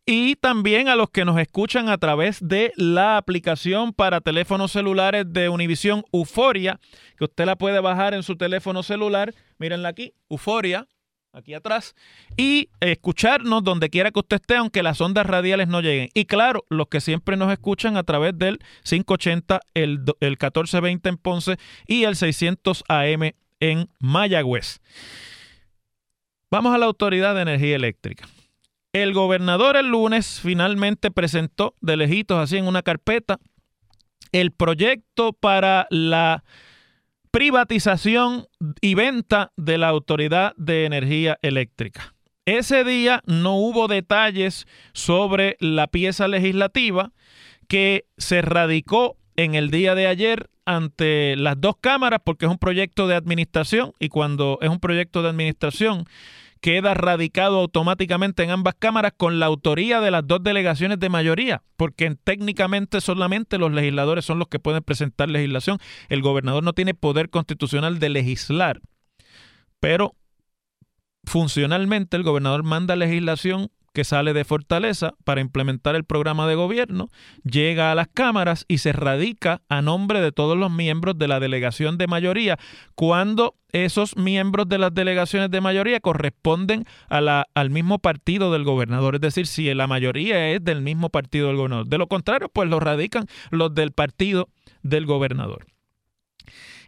Y 0.05 0.35
también 0.35 0.89
a 0.89 0.97
los 0.97 1.09
que 1.11 1.25
nos 1.25 1.39
escuchan 1.39 1.89
a 1.89 1.99
través 1.99 2.41
de 2.41 2.73
la 2.75 3.17
aplicación 3.17 3.93
para 3.93 4.21
teléfonos 4.21 4.73
celulares 4.73 5.25
de 5.29 5.49
Univisión 5.49 6.03
Euforia, 6.12 6.81
que 7.17 7.25
usted 7.25 7.47
la 7.47 7.55
puede 7.55 7.79
bajar 7.79 8.12
en 8.12 8.25
su 8.25 8.35
teléfono 8.35 8.83
celular. 8.83 9.33
Mírenla 9.57 9.91
aquí, 9.91 10.15
Euforia 10.29 10.89
aquí 11.33 11.55
atrás, 11.55 11.95
y 12.37 12.69
escucharnos 12.81 13.65
donde 13.65 13.91
quiera 13.91 14.11
que 14.11 14.21
usted 14.21 14.37
esté, 14.37 14.57
aunque 14.57 14.83
las 14.83 15.01
ondas 15.01 15.27
radiales 15.27 15.69
no 15.69 15.81
lleguen. 15.81 16.11
Y 16.15 16.27
claro, 16.27 16.65
los 16.69 16.89
que 16.89 17.01
siempre 17.01 17.37
nos 17.37 17.51
escuchan 17.53 17.97
a 17.97 18.03
través 18.03 18.37
del 18.39 18.59
580, 18.85 19.61
el, 19.75 20.05
el 20.21 20.31
1420 20.31 21.09
en 21.09 21.17
Ponce 21.17 21.57
y 21.87 22.05
el 22.05 22.17
600 22.17 22.85
AM 22.89 23.33
en 23.61 23.89
Mayagüez. 23.99 24.81
Vamos 26.51 26.75
a 26.75 26.79
la 26.79 26.87
Autoridad 26.87 27.35
de 27.35 27.43
Energía 27.43 27.77
Eléctrica. 27.77 28.29
El 28.93 29.15
gobernador 29.15 29.77
el 29.77 29.87
lunes 29.87 30.39
finalmente 30.43 31.11
presentó 31.11 31.75
de 31.81 31.97
lejitos 31.97 32.39
así 32.39 32.59
en 32.59 32.67
una 32.67 32.83
carpeta 32.83 33.39
el 34.33 34.51
proyecto 34.53 35.33
para 35.33 35.87
la 35.91 36.45
privatización 37.33 38.47
y 38.81 38.95
venta 38.95 39.53
de 39.57 39.79
la 39.79 39.89
Autoridad 39.89 40.53
de 40.57 40.85
Energía 40.85 41.39
Eléctrica. 41.43 42.15
Ese 42.45 42.85
día 42.85 43.23
no 43.27 43.57
hubo 43.57 43.89
detalles 43.89 44.67
sobre 44.93 45.57
la 45.59 45.87
pieza 45.87 46.29
legislativa 46.29 47.12
que 47.69 48.05
se 48.19 48.43
radicó 48.43 49.17
en 49.37 49.55
el 49.55 49.71
día 49.71 49.95
de 49.95 50.07
ayer 50.07 50.51
ante 50.67 51.35
las 51.37 51.59
dos 51.59 51.77
cámaras 51.81 52.21
porque 52.23 52.45
es 52.45 52.51
un 52.51 52.59
proyecto 52.59 53.09
de 53.09 53.15
administración 53.15 53.95
y 53.99 54.11
cuando 54.11 54.59
es 54.61 54.69
un 54.69 54.79
proyecto 54.79 55.23
de 55.23 55.31
administración 55.31 56.05
queda 56.62 56.95
radicado 56.95 57.59
automáticamente 57.59 58.45
en 58.45 58.50
ambas 58.50 58.76
cámaras 58.78 59.12
con 59.16 59.40
la 59.40 59.47
autoría 59.47 60.00
de 60.00 60.12
las 60.12 60.26
dos 60.26 60.42
delegaciones 60.45 61.00
de 61.00 61.09
mayoría, 61.09 61.62
porque 61.76 62.16
técnicamente 62.23 63.00
solamente 63.00 63.59
los 63.59 63.73
legisladores 63.73 64.25
son 64.25 64.38
los 64.38 64.47
que 64.47 64.61
pueden 64.61 64.83
presentar 64.85 65.28
legislación. 65.28 65.78
El 66.09 66.23
gobernador 66.23 66.62
no 66.62 66.73
tiene 66.73 66.95
poder 66.95 67.31
constitucional 67.31 67.99
de 67.99 68.09
legislar, 68.11 68.81
pero 69.81 70.14
funcionalmente 71.25 72.16
el 72.16 72.23
gobernador 72.23 72.62
manda 72.62 72.95
legislación 72.95 73.69
que 73.93 74.05
sale 74.05 74.33
de 74.33 74.45
Fortaleza 74.45 75.15
para 75.25 75.41
implementar 75.41 75.95
el 75.95 76.05
programa 76.05 76.47
de 76.47 76.55
gobierno, 76.55 77.09
llega 77.45 77.93
a 77.93 77.95
las 77.95 78.09
cámaras 78.09 78.65
y 78.69 78.79
se 78.79 78.93
radica 78.93 79.63
a 79.69 79.83
nombre 79.83 80.21
de 80.21 80.33
todos 80.33 80.57
los 80.57 80.71
miembros 80.71 81.19
de 81.19 81.29
la 81.29 81.41
delegación 81.41 81.99
de 81.99 82.07
mayoría, 82.07 82.59
cuando 82.95 83.55
esos 83.73 84.17
miembros 84.17 84.69
de 84.69 84.79
las 84.79 84.93
delegaciones 84.93 85.51
de 85.51 85.61
mayoría 85.61 86.01
corresponden 86.01 86.85
al 87.09 87.71
mismo 87.71 87.99
partido 87.99 88.53
del 88.53 88.65
gobernador, 88.65 89.15
es 89.15 89.21
decir, 89.21 89.47
si 89.47 89.73
la 89.73 89.87
mayoría 89.87 90.51
es 90.51 90.63
del 90.63 90.83
mismo 90.83 91.09
partido 91.09 91.49
del 91.49 91.57
gobernador. 91.57 91.87
De 91.87 91.99
lo 91.99 92.07
contrario, 92.07 92.51
pues 92.53 92.69
lo 92.69 92.81
radican 92.81 93.27
los 93.51 93.75
del 93.75 93.93
partido 93.93 94.49
del 94.83 95.07
gobernador. 95.07 95.67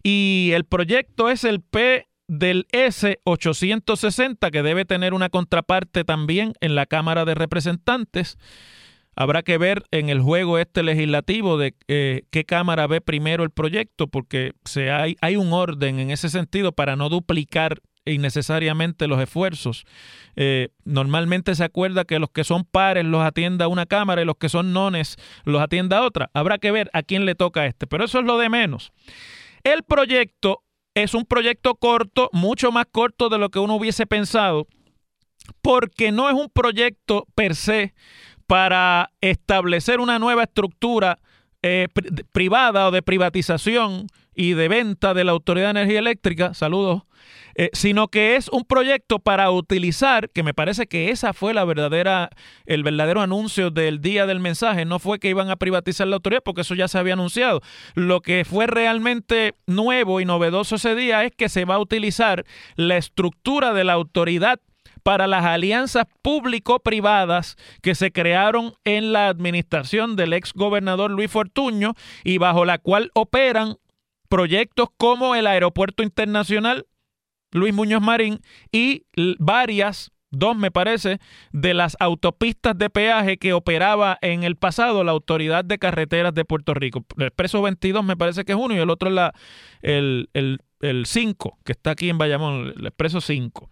Y 0.03 0.51
el 0.53 0.65
proyecto 0.65 1.31
es 1.31 1.45
el 1.45 1.63
P 1.63 2.07
del 2.26 2.66
S-860, 2.73 4.50
que 4.50 4.62
debe 4.62 4.85
tener 4.85 5.14
una 5.14 5.28
contraparte 5.28 6.04
también 6.04 6.54
en 6.61 6.75
la 6.75 6.87
Cámara 6.87 7.25
de 7.25 7.35
Representantes. 7.35 8.38
Habrá 9.16 9.43
que 9.43 9.59
ver 9.59 9.85
en 9.93 10.09
el 10.09 10.21
juego 10.21 10.59
este 10.59 10.83
legislativo 10.83 11.57
de 11.57 11.75
eh, 11.87 12.23
qué 12.31 12.45
Cámara 12.45 12.87
ve 12.87 13.00
primero 13.00 13.45
el 13.45 13.50
proyecto, 13.50 14.09
porque 14.09 14.52
se 14.64 14.90
hay, 14.90 15.16
hay 15.21 15.37
un 15.37 15.52
orden 15.52 16.00
en 16.00 16.11
ese 16.11 16.28
sentido 16.28 16.73
para 16.73 16.97
no 16.97 17.09
duplicar 17.09 17.81
innecesariamente 18.04 19.07
los 19.07 19.21
esfuerzos. 19.21 19.85
Eh, 20.37 20.69
normalmente 20.85 21.54
se 21.54 21.64
acuerda 21.64 22.04
que 22.04 22.19
los 22.19 22.31
que 22.31 22.45
son 22.45 22.64
pares 22.64 23.04
los 23.04 23.23
atienda 23.23 23.69
una 23.69 23.87
cámara 23.87 24.23
y 24.23 24.25
los 24.25 24.37
que 24.37 24.49
son 24.49 24.73
nones 24.73 25.16
los 25.45 25.62
atienda 25.62 26.02
otra. 26.02 26.31
Habrá 26.35 26.59
que 26.59 26.71
ver 26.71 26.90
a 26.93 27.02
quién 27.02 27.25
le 27.25 27.35
toca 27.35 27.66
este, 27.66 27.87
pero 27.87 28.04
eso 28.04 28.19
es 28.19 28.25
lo 28.25 28.38
de 28.38 28.49
menos. 28.49 28.93
El 29.62 29.83
proyecto 29.85 30.62
es 30.95 31.15
un 31.15 31.25
proyecto 31.25 31.75
corto, 31.75 32.31
mucho 32.33 32.73
más 32.73 32.87
corto 32.91 33.29
de 33.29 33.39
lo 33.39 33.51
que 33.51 33.59
uno 33.59 33.75
hubiese 33.75 34.07
pensado, 34.07 34.67
porque 35.63 36.13
no 36.13 36.29
es 36.29 36.35
un 36.35 36.49
proyecto 36.49 37.27
per 37.35 37.55
se 37.57 37.95
para 38.47 39.11
establecer 39.21 40.01
una 40.01 40.19
nueva 40.19 40.45
estructura 40.45 41.19
eh, 41.63 41.89
privada 42.33 42.89
o 42.89 42.91
de 42.91 43.03
privatización 43.03 44.07
y 44.35 44.55
de 44.55 44.69
venta 44.69 45.14
de 45.14 45.25
la 45.25 45.33
Autoridad 45.33 45.67
de 45.67 45.81
Energía 45.81 45.99
Eléctrica, 45.99 46.55
saludos, 46.55 47.03
eh, 47.57 47.71
sino 47.73 48.09
que 48.09 48.35
es 48.35 48.49
un 48.49 48.64
proyecto 48.64 49.21
para 49.21 49.50
utilizar, 49.50 50.29
que 50.31 50.43
me 50.43 50.55
parece 50.55 50.87
que 50.87 51.11
esa 51.11 51.33
fue 51.33 51.55
la 51.55 51.64
verdadera, 51.64 52.31
el 52.67 52.83
verdadero 52.83 53.21
anuncio 53.21 53.71
del 53.71 54.00
día 54.00 54.26
del 54.26 54.41
mensaje, 54.41 54.85
no 54.85 54.99
fue 54.99 55.21
que 55.21 55.29
iban 55.29 55.50
a 55.50 55.57
privatizar 55.57 56.07
la 56.09 56.17
autoridad, 56.17 56.43
porque 56.45 56.62
eso 56.62 56.75
ya 56.75 56.88
se 56.88 56.99
había 56.99 57.12
anunciado. 57.12 57.61
Lo 57.95 58.21
que 58.21 58.45
fue 58.45 58.67
realmente 58.67 59.55
nuevo 59.67 60.21
y 60.21 60.25
novedoso 60.25 60.76
ese 60.76 60.97
día 60.97 61.25
es 61.25 61.33
que 61.33 61.49
se 61.49 61.64
va 61.64 61.76
a 61.76 61.81
utilizar 61.81 62.45
la 62.75 62.97
estructura 62.97 63.73
de 63.73 63.85
la 63.85 63.93
autoridad 63.93 64.59
para 65.05 65.26
las 65.26 65.45
alianzas 65.45 66.07
público-privadas 66.23 67.57
que 67.83 67.95
se 67.95 68.11
crearon 68.11 68.73
en 68.85 69.12
la 69.12 69.29
administración 69.29 70.17
del 70.17 70.33
ex 70.33 70.53
gobernador 70.55 71.11
Luis 71.11 71.31
Fortuño 71.31 71.94
y 72.25 72.38
bajo 72.38 72.64
la 72.64 72.79
cual 72.79 73.11
operan 73.14 73.77
proyectos 74.29 74.89
como 74.97 75.35
el 75.35 75.47
Aeropuerto 75.47 76.03
Internacional 76.03 76.87
Luis 77.53 77.73
Muñoz 77.73 78.03
Marín 78.03 78.41
y 78.73 79.05
varias 79.39 80.11
dos 80.35 80.57
me 80.57 80.71
parece, 80.71 81.21
de 81.53 81.75
las 81.75 81.97
autopistas 82.01 82.77
de 82.77 82.91
peaje 82.91 83.37
que 83.39 83.53
operaba 83.53 84.19
en 84.21 84.43
el 84.43 84.57
pasado 84.57 85.05
la 85.05 85.13
Autoridad 85.13 85.65
de 85.65 85.79
Carreteras 85.79 86.35
de 86.35 86.45
Puerto 86.45 86.75
Rico. 86.75 87.05
El 87.17 87.27
expreso 87.27 87.63
22 87.63 88.05
me 88.05 88.17
parece 88.17 88.45
que 88.45 88.53
es 88.53 88.59
uno 88.59 88.75
y 88.75 88.79
el 88.79 88.91
otro 88.91 89.09
es 89.09 89.15
la, 89.15 89.33
el, 89.83 90.29
el, 90.35 90.59
el 90.81 91.07
5, 91.07 91.59
que 91.65 91.73
está 91.73 91.93
aquí 91.93 92.11
en 92.11 92.19
Bayamón, 92.19 92.73
el 92.77 92.87
expreso 92.87 93.21
5. 93.21 93.71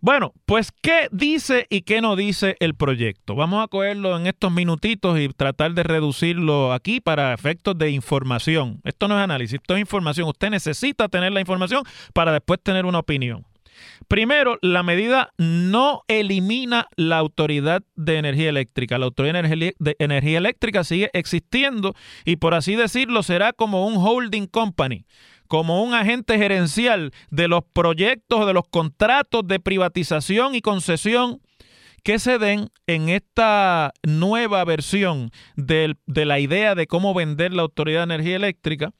Bueno, 0.00 0.32
pues 0.46 0.70
¿qué 0.80 1.08
dice 1.10 1.66
y 1.70 1.82
qué 1.82 2.00
no 2.00 2.14
dice 2.14 2.56
el 2.60 2.76
proyecto? 2.76 3.34
Vamos 3.34 3.64
a 3.64 3.66
cogerlo 3.66 4.16
en 4.16 4.28
estos 4.28 4.52
minutitos 4.52 5.18
y 5.18 5.28
tratar 5.30 5.72
de 5.72 5.82
reducirlo 5.82 6.72
aquí 6.72 7.00
para 7.00 7.34
efectos 7.34 7.76
de 7.76 7.90
información. 7.90 8.80
Esto 8.84 9.08
no 9.08 9.18
es 9.18 9.24
análisis, 9.24 9.54
esto 9.54 9.74
es 9.74 9.80
información. 9.80 10.28
Usted 10.28 10.50
necesita 10.50 11.08
tener 11.08 11.32
la 11.32 11.40
información 11.40 11.82
para 12.12 12.32
después 12.32 12.60
tener 12.62 12.86
una 12.86 13.00
opinión. 13.00 13.44
Primero, 14.06 14.58
la 14.62 14.84
medida 14.84 15.32
no 15.36 16.02
elimina 16.06 16.86
la 16.96 17.18
Autoridad 17.18 17.82
de 17.96 18.18
Energía 18.18 18.50
Eléctrica. 18.50 18.98
La 18.98 19.06
Autoridad 19.06 19.42
de 19.42 19.96
Energía 19.98 20.38
Eléctrica 20.38 20.84
sigue 20.84 21.10
existiendo 21.12 21.94
y 22.24 22.36
por 22.36 22.54
así 22.54 22.76
decirlo 22.76 23.24
será 23.24 23.52
como 23.52 23.84
un 23.84 23.96
holding 23.96 24.46
company 24.46 25.06
como 25.48 25.82
un 25.82 25.94
agente 25.94 26.38
gerencial 26.38 27.12
de 27.30 27.48
los 27.48 27.64
proyectos, 27.64 28.46
de 28.46 28.52
los 28.52 28.68
contratos 28.68 29.46
de 29.46 29.58
privatización 29.58 30.54
y 30.54 30.60
concesión 30.60 31.40
que 32.04 32.18
se 32.18 32.38
den 32.38 32.70
en 32.86 33.08
esta 33.08 33.92
nueva 34.06 34.64
versión 34.64 35.30
de 35.56 35.96
la 36.06 36.38
idea 36.38 36.74
de 36.74 36.86
cómo 36.86 37.12
vender 37.12 37.52
la 37.52 37.62
Autoridad 37.62 38.00
de 38.00 38.14
Energía 38.14 38.36
Eléctrica, 38.36 38.92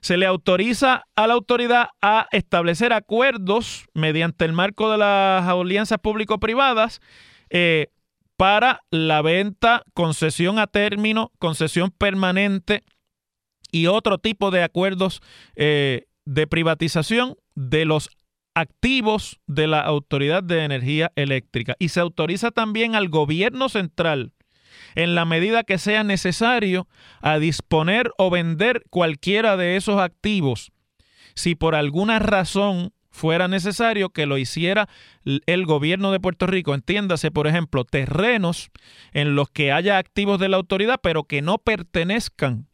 se 0.00 0.16
le 0.16 0.26
autoriza 0.26 1.04
a 1.14 1.26
la 1.26 1.34
autoridad 1.34 1.88
a 2.00 2.26
establecer 2.32 2.92
acuerdos 2.92 3.84
mediante 3.94 4.44
el 4.44 4.52
marco 4.52 4.90
de 4.90 4.98
las 4.98 5.46
alianzas 5.46 5.98
público-privadas 5.98 7.00
eh, 7.50 7.88
para 8.36 8.80
la 8.90 9.20
venta, 9.20 9.82
concesión 9.92 10.58
a 10.58 10.66
término, 10.66 11.30
concesión 11.38 11.90
permanente 11.90 12.82
y 13.72 13.86
otro 13.86 14.18
tipo 14.18 14.50
de 14.50 14.62
acuerdos 14.62 15.22
eh, 15.56 16.06
de 16.24 16.46
privatización 16.46 17.36
de 17.54 17.84
los 17.84 18.10
activos 18.54 19.40
de 19.46 19.66
la 19.66 19.80
Autoridad 19.80 20.42
de 20.42 20.64
Energía 20.64 21.12
Eléctrica. 21.16 21.76
Y 21.78 21.88
se 21.88 22.00
autoriza 22.00 22.50
también 22.50 22.94
al 22.94 23.08
gobierno 23.08 23.68
central, 23.68 24.32
en 24.94 25.14
la 25.14 25.24
medida 25.24 25.64
que 25.64 25.78
sea 25.78 26.04
necesario, 26.04 26.88
a 27.20 27.38
disponer 27.38 28.12
o 28.18 28.30
vender 28.30 28.82
cualquiera 28.90 29.56
de 29.56 29.76
esos 29.76 30.00
activos, 30.00 30.72
si 31.34 31.54
por 31.54 31.74
alguna 31.74 32.18
razón 32.18 32.92
fuera 33.10 33.48
necesario 33.48 34.10
que 34.10 34.26
lo 34.26 34.38
hiciera 34.38 34.88
el 35.24 35.66
gobierno 35.66 36.12
de 36.12 36.20
Puerto 36.20 36.46
Rico. 36.46 36.74
Entiéndase, 36.74 37.30
por 37.30 37.46
ejemplo, 37.46 37.84
terrenos 37.84 38.70
en 39.12 39.34
los 39.34 39.50
que 39.50 39.72
haya 39.72 39.98
activos 39.98 40.38
de 40.38 40.48
la 40.48 40.56
autoridad, 40.56 41.00
pero 41.02 41.24
que 41.24 41.42
no 41.42 41.58
pertenezcan 41.58 42.69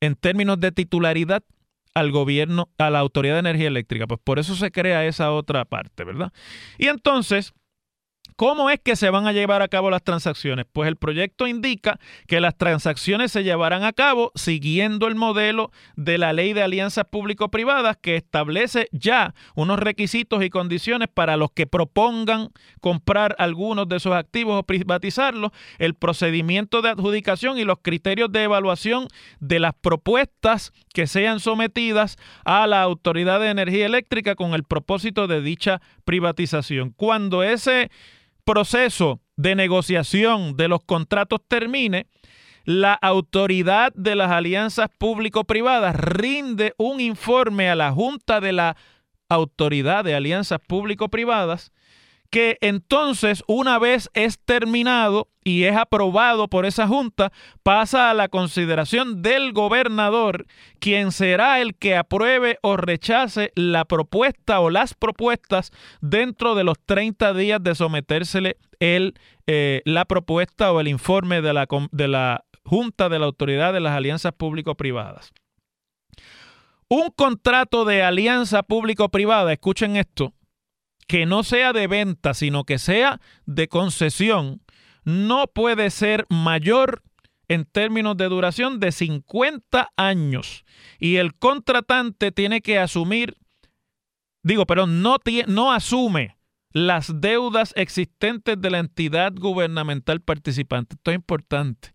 en 0.00 0.14
términos 0.16 0.60
de 0.60 0.72
titularidad 0.72 1.42
al 1.94 2.10
gobierno, 2.10 2.68
a 2.78 2.90
la 2.90 2.98
Autoridad 2.98 3.34
de 3.34 3.40
Energía 3.40 3.68
Eléctrica. 3.68 4.06
Pues 4.06 4.20
por 4.22 4.38
eso 4.38 4.54
se 4.54 4.70
crea 4.70 5.06
esa 5.06 5.32
otra 5.32 5.64
parte, 5.64 6.04
¿verdad? 6.04 6.32
Y 6.78 6.88
entonces, 6.88 7.54
¿Cómo 8.36 8.68
es 8.68 8.78
que 8.80 8.96
se 8.96 9.08
van 9.08 9.26
a 9.26 9.32
llevar 9.32 9.62
a 9.62 9.68
cabo 9.68 9.88
las 9.88 10.02
transacciones? 10.02 10.66
Pues 10.70 10.88
el 10.88 10.96
proyecto 10.96 11.46
indica 11.46 11.98
que 12.26 12.42
las 12.42 12.54
transacciones 12.58 13.32
se 13.32 13.44
llevarán 13.44 13.82
a 13.82 13.94
cabo 13.94 14.30
siguiendo 14.34 15.08
el 15.08 15.14
modelo 15.14 15.70
de 15.96 16.18
la 16.18 16.34
ley 16.34 16.52
de 16.52 16.62
alianzas 16.62 17.06
público-privadas 17.06 17.96
que 17.96 18.16
establece 18.16 18.88
ya 18.92 19.34
unos 19.54 19.78
requisitos 19.78 20.44
y 20.44 20.50
condiciones 20.50 21.08
para 21.08 21.38
los 21.38 21.50
que 21.50 21.66
propongan 21.66 22.50
comprar 22.82 23.34
algunos 23.38 23.88
de 23.88 23.96
esos 23.96 24.12
activos 24.12 24.60
o 24.60 24.62
privatizarlos, 24.64 25.52
el 25.78 25.94
procedimiento 25.94 26.82
de 26.82 26.90
adjudicación 26.90 27.56
y 27.56 27.64
los 27.64 27.78
criterios 27.80 28.30
de 28.30 28.42
evaluación 28.42 29.08
de 29.40 29.60
las 29.60 29.72
propuestas 29.72 30.74
que 30.92 31.06
sean 31.06 31.40
sometidas 31.40 32.18
a 32.44 32.66
la 32.66 32.82
Autoridad 32.82 33.40
de 33.40 33.48
Energía 33.48 33.86
Eléctrica 33.86 34.34
con 34.34 34.52
el 34.52 34.64
propósito 34.64 35.26
de 35.26 35.40
dicha 35.40 35.80
privatización. 36.04 36.90
Cuando 36.90 37.42
ese 37.42 37.90
proceso 38.46 39.20
de 39.36 39.56
negociación 39.56 40.56
de 40.56 40.68
los 40.68 40.80
contratos 40.82 41.40
termine, 41.46 42.06
la 42.64 42.94
autoridad 42.94 43.92
de 43.94 44.14
las 44.14 44.30
alianzas 44.30 44.88
público-privadas 44.96 45.96
rinde 45.96 46.72
un 46.78 47.00
informe 47.00 47.68
a 47.68 47.74
la 47.74 47.92
Junta 47.92 48.40
de 48.40 48.52
la 48.52 48.76
Autoridad 49.28 50.04
de 50.04 50.14
Alianzas 50.14 50.60
Público-Privadas 50.66 51.72
que 52.30 52.58
entonces 52.60 53.42
una 53.46 53.78
vez 53.78 54.10
es 54.14 54.38
terminado 54.38 55.28
y 55.44 55.64
es 55.64 55.76
aprobado 55.76 56.48
por 56.48 56.66
esa 56.66 56.88
junta, 56.88 57.32
pasa 57.62 58.10
a 58.10 58.14
la 58.14 58.28
consideración 58.28 59.22
del 59.22 59.52
gobernador, 59.52 60.46
quien 60.80 61.12
será 61.12 61.60
el 61.60 61.76
que 61.76 61.96
apruebe 61.96 62.58
o 62.62 62.76
rechace 62.76 63.52
la 63.54 63.84
propuesta 63.84 64.60
o 64.60 64.70
las 64.70 64.94
propuestas 64.94 65.70
dentro 66.00 66.54
de 66.54 66.64
los 66.64 66.76
30 66.84 67.32
días 67.34 67.62
de 67.62 67.74
sometérsele 67.74 68.56
el, 68.80 69.14
eh, 69.46 69.82
la 69.84 70.04
propuesta 70.04 70.72
o 70.72 70.80
el 70.80 70.88
informe 70.88 71.42
de 71.42 71.52
la, 71.52 71.66
de 71.92 72.08
la 72.08 72.44
Junta 72.64 73.08
de 73.08 73.20
la 73.20 73.26
Autoridad 73.26 73.72
de 73.72 73.80
las 73.80 73.92
Alianzas 73.92 74.32
Público-Privadas. 74.32 75.32
Un 76.88 77.10
contrato 77.10 77.84
de 77.84 78.02
alianza 78.04 78.62
público-privada, 78.62 79.52
escuchen 79.52 79.96
esto, 79.96 80.32
que 81.06 81.26
no 81.26 81.42
sea 81.42 81.72
de 81.72 81.86
venta, 81.86 82.34
sino 82.34 82.64
que 82.64 82.78
sea 82.78 83.20
de 83.46 83.68
concesión, 83.68 84.62
no 85.04 85.46
puede 85.46 85.90
ser 85.90 86.26
mayor 86.28 87.02
en 87.48 87.64
términos 87.64 88.16
de 88.16 88.28
duración 88.28 88.80
de 88.80 88.92
50 88.92 89.92
años. 89.96 90.64
Y 90.98 91.16
el 91.16 91.34
contratante 91.34 92.32
tiene 92.32 92.60
que 92.60 92.78
asumir, 92.78 93.36
digo, 94.42 94.66
pero 94.66 94.86
no, 94.86 95.18
no 95.46 95.72
asume 95.72 96.36
las 96.72 97.20
deudas 97.20 97.72
existentes 97.76 98.60
de 98.60 98.70
la 98.70 98.80
entidad 98.80 99.32
gubernamental 99.34 100.20
participante. 100.20 100.96
Esto 100.96 101.10
es 101.10 101.14
importante, 101.14 101.92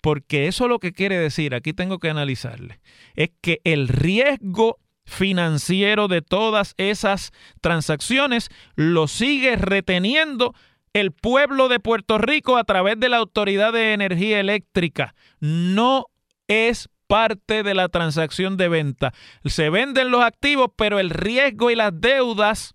porque 0.00 0.48
eso 0.48 0.66
lo 0.66 0.80
que 0.80 0.92
quiere 0.92 1.18
decir, 1.18 1.54
aquí 1.54 1.72
tengo 1.72 1.98
que 1.98 2.10
analizarle, 2.10 2.80
es 3.14 3.30
que 3.40 3.60
el 3.64 3.88
riesgo 3.88 4.80
financiero 5.04 6.08
de 6.08 6.22
todas 6.22 6.74
esas 6.76 7.32
transacciones 7.60 8.48
lo 8.74 9.06
sigue 9.06 9.56
reteniendo 9.56 10.54
el 10.92 11.12
pueblo 11.12 11.68
de 11.68 11.80
Puerto 11.80 12.18
Rico 12.18 12.56
a 12.56 12.64
través 12.64 12.98
de 12.98 13.08
la 13.08 13.18
Autoridad 13.18 13.72
de 13.72 13.92
Energía 13.92 14.40
Eléctrica. 14.40 15.14
No 15.40 16.06
es 16.48 16.88
parte 17.06 17.62
de 17.62 17.74
la 17.74 17.88
transacción 17.88 18.56
de 18.56 18.68
venta. 18.68 19.12
Se 19.44 19.70
venden 19.70 20.10
los 20.10 20.22
activos, 20.22 20.70
pero 20.76 20.98
el 20.98 21.10
riesgo 21.10 21.70
y 21.70 21.74
las 21.74 21.92
deudas 22.00 22.74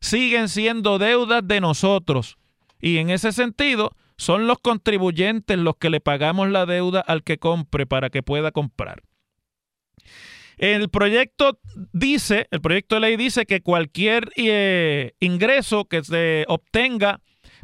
siguen 0.00 0.48
siendo 0.48 0.98
deudas 0.98 1.46
de 1.46 1.60
nosotros. 1.60 2.36
Y 2.80 2.98
en 2.98 3.10
ese 3.10 3.32
sentido, 3.32 3.92
son 4.16 4.46
los 4.46 4.58
contribuyentes 4.58 5.56
los 5.58 5.76
que 5.76 5.90
le 5.90 6.00
pagamos 6.00 6.48
la 6.48 6.66
deuda 6.66 7.00
al 7.00 7.22
que 7.22 7.38
compre 7.38 7.86
para 7.86 8.10
que 8.10 8.22
pueda 8.22 8.50
comprar. 8.50 9.02
El 10.62 10.90
proyecto 10.90 11.58
dice, 11.92 12.46
el 12.52 12.60
proyecto 12.60 12.94
de 12.94 13.00
ley 13.00 13.16
dice 13.16 13.46
que 13.46 13.62
cualquier 13.62 14.30
eh, 14.36 15.10
ingreso 15.18 15.86
que 15.86 16.04
se 16.04 16.44
obtenga 16.46 17.18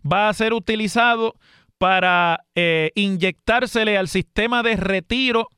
va 0.05 0.29
a 0.29 0.35
ser 0.35 0.53
utilizado 0.53 1.37
para 1.79 2.45
eh, 2.57 2.91
inyectársele 2.97 3.97
al 3.97 4.09
sistema 4.09 4.65
de 4.65 4.75
retiro 4.75 5.49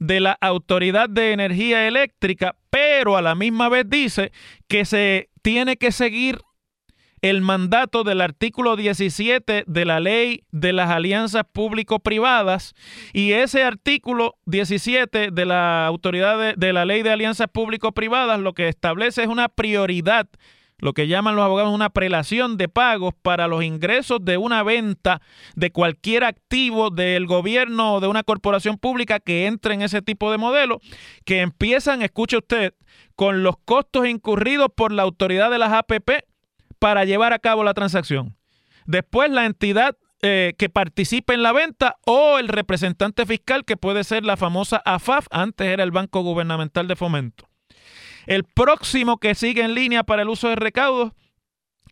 de 0.00 0.18
la 0.18 0.32
Autoridad 0.40 1.08
de 1.08 1.30
Energía 1.30 1.86
Eléctrica, 1.86 2.56
pero 2.68 3.16
a 3.16 3.22
la 3.22 3.36
misma 3.36 3.68
vez 3.68 3.84
dice 3.88 4.32
que 4.66 4.84
se 4.84 5.30
tiene 5.40 5.76
que 5.76 5.92
seguir 5.92 6.40
el 7.22 7.40
mandato 7.40 8.04
del 8.04 8.20
artículo 8.20 8.76
17 8.76 9.64
de 9.66 9.84
la 9.84 10.00
ley 10.00 10.44
de 10.50 10.72
las 10.72 10.90
alianzas 10.90 11.44
público-privadas. 11.52 12.74
Y 13.12 13.32
ese 13.32 13.64
artículo 13.64 14.36
17 14.46 15.30
de 15.30 15.46
la 15.46 15.86
autoridad 15.86 16.56
de, 16.56 16.72
la 16.72 16.84
ley 16.84 17.02
de 17.02 17.10
alianzas 17.10 17.48
público-privadas 17.48 18.40
lo 18.40 18.52
que 18.52 18.68
establece 18.68 19.22
es 19.22 19.28
una 19.28 19.48
prioridad 19.48 20.28
lo 20.80 20.92
que 20.92 21.08
llaman 21.08 21.34
los 21.34 21.44
abogados 21.44 21.74
una 21.74 21.90
prelación 21.90 22.56
de 22.56 22.68
pagos 22.68 23.12
para 23.20 23.48
los 23.48 23.64
ingresos 23.64 24.24
de 24.24 24.36
una 24.36 24.62
venta 24.62 25.20
de 25.56 25.72
cualquier 25.72 26.22
activo 26.22 26.90
del 26.90 27.26
gobierno 27.26 27.94
o 27.94 28.00
de 28.00 28.06
una 28.06 28.22
corporación 28.22 28.78
pública 28.78 29.18
que 29.18 29.46
entre 29.46 29.74
en 29.74 29.82
ese 29.82 30.02
tipo 30.02 30.30
de 30.30 30.38
modelo, 30.38 30.80
que 31.24 31.40
empiezan, 31.40 32.02
escuche 32.02 32.36
usted, 32.36 32.74
con 33.16 33.42
los 33.42 33.56
costos 33.64 34.06
incurridos 34.06 34.68
por 34.72 34.92
la 34.92 35.02
autoridad 35.02 35.50
de 35.50 35.58
las 35.58 35.72
APP 35.72 36.27
para 36.78 37.04
llevar 37.04 37.32
a 37.32 37.38
cabo 37.38 37.64
la 37.64 37.74
transacción. 37.74 38.36
Después 38.86 39.30
la 39.30 39.44
entidad 39.46 39.96
eh, 40.22 40.54
que 40.58 40.68
participe 40.68 41.34
en 41.34 41.42
la 41.42 41.52
venta 41.52 41.96
o 42.04 42.38
el 42.38 42.48
representante 42.48 43.24
fiscal 43.26 43.64
que 43.64 43.76
puede 43.76 44.02
ser 44.02 44.24
la 44.24 44.36
famosa 44.36 44.82
AFAF, 44.84 45.26
antes 45.30 45.68
era 45.68 45.84
el 45.84 45.90
Banco 45.90 46.22
Gubernamental 46.22 46.88
de 46.88 46.96
Fomento. 46.96 47.48
El 48.26 48.44
próximo 48.44 49.18
que 49.18 49.34
sigue 49.34 49.62
en 49.62 49.74
línea 49.74 50.04
para 50.04 50.22
el 50.22 50.28
uso 50.28 50.48
de 50.48 50.56
recaudos 50.56 51.12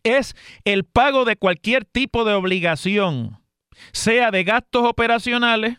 es 0.03 0.35
el 0.65 0.83
pago 0.83 1.25
de 1.25 1.37
cualquier 1.37 1.85
tipo 1.85 2.25
de 2.25 2.33
obligación, 2.33 3.39
sea 3.91 4.29
de 4.31 4.43
gastos 4.43 4.83
operacionales 4.83 5.77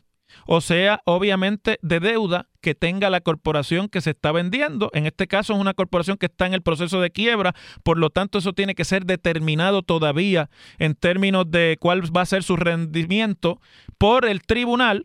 o 0.51 0.63
sea, 0.63 1.03
obviamente, 1.05 1.79
de 1.83 2.01
deuda 2.01 2.49
que 2.63 2.75
tenga 2.75 3.11
la 3.11 3.21
corporación 3.21 3.91
que 3.91 4.01
se 4.01 4.11
está 4.11 4.33
vendiendo. 4.33 4.91
En 4.95 5.05
este 5.05 5.27
caso 5.27 5.53
es 5.53 5.59
una 5.59 5.75
corporación 5.75 6.17
que 6.17 6.25
está 6.25 6.47
en 6.47 6.55
el 6.55 6.63
proceso 6.63 7.03
de 7.03 7.11
quiebra, 7.11 7.55
por 7.83 7.99
lo 7.99 8.09
tanto 8.09 8.39
eso 8.39 8.55
tiene 8.55 8.75
que 8.75 8.87
ser 8.87 9.05
determinado 9.05 9.83
todavía 9.83 10.49
en 10.79 10.95
términos 10.95 11.51
de 11.51 11.77
cuál 11.79 12.01
va 12.17 12.23
a 12.23 12.27
ser 12.27 12.43
su 12.43 12.57
rendimiento 12.57 13.61
por 13.99 14.25
el 14.25 14.41
tribunal. 14.41 15.05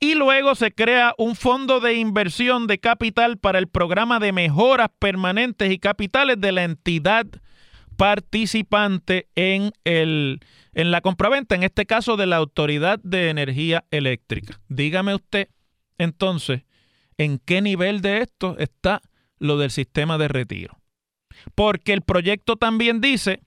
Y 0.00 0.14
luego 0.14 0.54
se 0.54 0.72
crea 0.72 1.14
un 1.18 1.36
fondo 1.36 1.80
de 1.80 1.92
inversión 1.92 2.66
de 2.68 2.78
capital 2.78 3.36
para 3.36 3.58
el 3.58 3.68
programa 3.68 4.20
de 4.20 4.32
mejoras 4.32 4.88
permanentes 4.98 5.70
y 5.70 5.78
capitales 5.78 6.40
de 6.40 6.52
la 6.52 6.64
entidad 6.64 7.26
participante 7.98 9.28
en 9.34 9.72
el 9.84 10.40
en 10.74 10.90
la 10.90 11.00
compraventa, 11.00 11.54
en 11.54 11.62
este 11.62 11.86
caso 11.86 12.16
de 12.16 12.26
la 12.26 12.36
Autoridad 12.36 12.98
de 13.02 13.28
Energía 13.28 13.84
Eléctrica. 13.90 14.60
Dígame 14.68 15.14
usted, 15.14 15.48
entonces, 15.98 16.62
¿en 17.18 17.38
qué 17.38 17.60
nivel 17.60 18.00
de 18.00 18.18
esto 18.18 18.56
está 18.58 19.02
lo 19.38 19.58
del 19.58 19.70
sistema 19.70 20.18
de 20.18 20.28
retiro? 20.28 20.78
Porque 21.54 21.92
el 21.92 22.02
proyecto 22.02 22.56
también 22.56 23.00
dice 23.00 23.42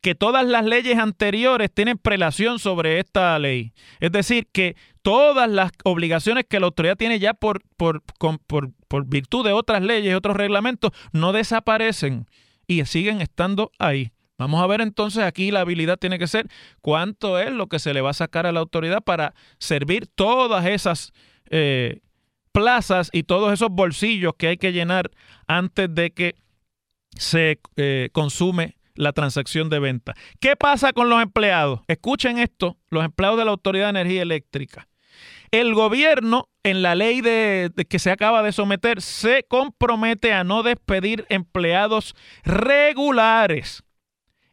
que 0.00 0.14
todas 0.14 0.46
las 0.46 0.64
leyes 0.64 0.98
anteriores 0.98 1.70
tienen 1.72 1.98
prelación 1.98 2.58
sobre 2.58 2.98
esta 2.98 3.38
ley. 3.38 3.72
Es 4.00 4.12
decir, 4.12 4.46
que 4.52 4.76
todas 5.02 5.50
las 5.50 5.72
obligaciones 5.84 6.44
que 6.48 6.60
la 6.60 6.66
autoridad 6.66 6.96
tiene 6.96 7.18
ya 7.18 7.34
por, 7.34 7.62
por, 7.76 8.02
por, 8.46 8.70
por 8.88 9.06
virtud 9.06 9.44
de 9.44 9.52
otras 9.52 9.82
leyes, 9.82 10.14
otros 10.14 10.36
reglamentos, 10.36 10.92
no 11.12 11.32
desaparecen 11.32 12.26
y 12.66 12.84
siguen 12.84 13.20
estando 13.20 13.70
ahí. 13.78 14.12
Vamos 14.38 14.62
a 14.62 14.66
ver 14.66 14.80
entonces 14.80 15.24
aquí 15.24 15.50
la 15.50 15.60
habilidad 15.60 15.98
tiene 15.98 16.18
que 16.18 16.26
ser 16.26 16.48
cuánto 16.82 17.38
es 17.38 17.50
lo 17.52 17.68
que 17.68 17.78
se 17.78 17.94
le 17.94 18.02
va 18.02 18.10
a 18.10 18.14
sacar 18.14 18.46
a 18.46 18.52
la 18.52 18.60
autoridad 18.60 19.02
para 19.02 19.34
servir 19.58 20.06
todas 20.06 20.66
esas 20.66 21.12
eh, 21.48 22.00
plazas 22.52 23.10
y 23.12 23.22
todos 23.22 23.52
esos 23.52 23.70
bolsillos 23.70 24.34
que 24.36 24.48
hay 24.48 24.56
que 24.58 24.72
llenar 24.72 25.10
antes 25.46 25.94
de 25.94 26.10
que 26.10 26.34
se 27.16 27.60
eh, 27.76 28.10
consume 28.12 28.76
la 28.94 29.12
transacción 29.12 29.68
de 29.68 29.78
venta. 29.78 30.14
¿Qué 30.40 30.56
pasa 30.56 30.92
con 30.92 31.08
los 31.08 31.22
empleados? 31.22 31.80
Escuchen 31.88 32.38
esto, 32.38 32.78
los 32.88 33.04
empleados 33.04 33.38
de 33.38 33.44
la 33.44 33.50
Autoridad 33.52 33.86
de 33.86 34.00
Energía 34.00 34.22
Eléctrica. 34.22 34.88
El 35.50 35.74
gobierno, 35.74 36.48
en 36.62 36.82
la 36.82 36.94
ley 36.94 37.20
de, 37.20 37.70
que 37.88 37.98
se 37.98 38.10
acaba 38.10 38.42
de 38.42 38.52
someter, 38.52 39.00
se 39.00 39.44
compromete 39.48 40.32
a 40.32 40.44
no 40.44 40.62
despedir 40.62 41.24
empleados 41.28 42.14
regulares 42.44 43.85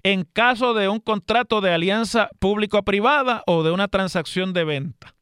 en 0.03 0.25
caso 0.25 0.73
de 0.73 0.89
un 0.89 0.99
contrato 0.99 1.61
de 1.61 1.71
alianza 1.71 2.29
público-privada 2.39 3.43
o 3.47 3.63
de 3.63 3.71
una 3.71 3.87
transacción 3.87 4.53
de 4.53 4.65
venta. 4.65 5.15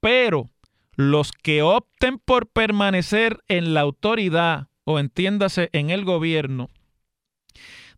Pero 0.00 0.50
los 0.96 1.32
que 1.32 1.62
opten 1.62 2.18
por 2.18 2.48
permanecer 2.48 3.38
en 3.48 3.74
la 3.74 3.80
autoridad 3.80 4.68
o 4.84 4.98
entiéndase 4.98 5.70
en 5.72 5.90
el 5.90 6.04
gobierno, 6.04 6.70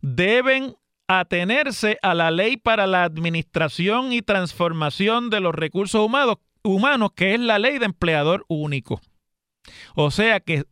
deben 0.01 0.75
atenerse 1.07 1.97
a 2.01 2.13
la 2.13 2.31
ley 2.31 2.57
para 2.57 2.87
la 2.87 3.03
administración 3.03 4.11
y 4.11 4.21
transformación 4.21 5.29
de 5.29 5.39
los 5.39 5.53
recursos 5.55 6.05
humanos, 6.63 7.09
que 7.15 7.33
es 7.33 7.39
la 7.39 7.59
ley 7.59 7.77
de 7.77 7.85
empleador 7.85 8.45
único. 8.47 9.01
O 9.95 10.11
sea 10.11 10.39
que 10.39 10.65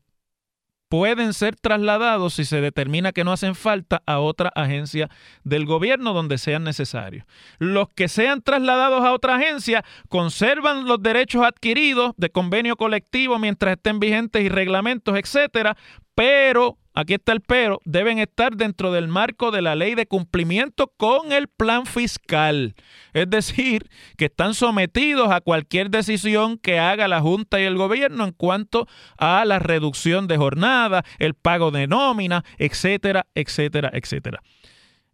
pueden 0.89 1.33
ser 1.33 1.55
trasladados 1.55 2.35
si 2.35 2.45
se 2.45 2.61
determina 2.61 3.11
que 3.11 3.23
no 3.23 3.31
hacen 3.31 3.55
falta 3.55 4.03
a 4.05 4.19
otra 4.19 4.51
agencia 4.55 5.09
del 5.43 5.65
gobierno 5.65 6.13
donde 6.13 6.37
sean 6.37 6.63
necesarios. 6.63 7.25
Los 7.57 7.89
que 7.89 8.07
sean 8.07 8.41
trasladados 8.41 9.03
a 9.03 9.13
otra 9.13 9.35
agencia 9.35 9.83
conservan 10.09 10.85
los 10.85 11.01
derechos 11.01 11.43
adquiridos 11.43 12.13
de 12.17 12.29
convenio 12.29 12.75
colectivo 12.75 13.39
mientras 13.39 13.77
estén 13.77 13.99
vigentes 13.99 14.43
y 14.43 14.49
reglamentos, 14.49 15.17
etcétera, 15.17 15.75
pero 16.15 16.77
aquí 16.93 17.13
está 17.13 17.33
el 17.33 17.41
pero, 17.41 17.81
deben 17.83 18.19
estar 18.19 18.55
dentro 18.55 18.91
del 18.91 19.09
marco 19.09 19.51
de 19.51 19.61
la 19.61 19.75
ley 19.75 19.95
de 19.95 20.07
cumplimiento 20.07 20.91
con 20.97 21.33
el 21.33 21.49
plan 21.49 21.85
fiscal. 21.85 22.73
Es 23.13 23.29
decir, 23.29 23.89
que 24.17 24.25
están 24.25 24.53
sometidos 24.53 25.29
a 25.31 25.41
cualquier 25.41 25.89
decisión 25.89 26.57
que 26.57 26.79
haga 26.79 27.07
la 27.09 27.21
Junta 27.21 27.59
y 27.59 27.65
el 27.65 27.75
gobierno 27.75 28.23
en 28.23 28.31
cuanto 28.31 28.87
a 29.17 29.43
la 29.45 29.59
reducción 29.59 30.27
de 30.27 30.37
jornada, 30.37 31.03
el 31.19 31.33
pago 31.33 31.69
de 31.69 31.87
nómina, 31.87 32.43
etcétera, 32.57 33.27
etcétera, 33.35 33.91
etcétera. 33.93 34.41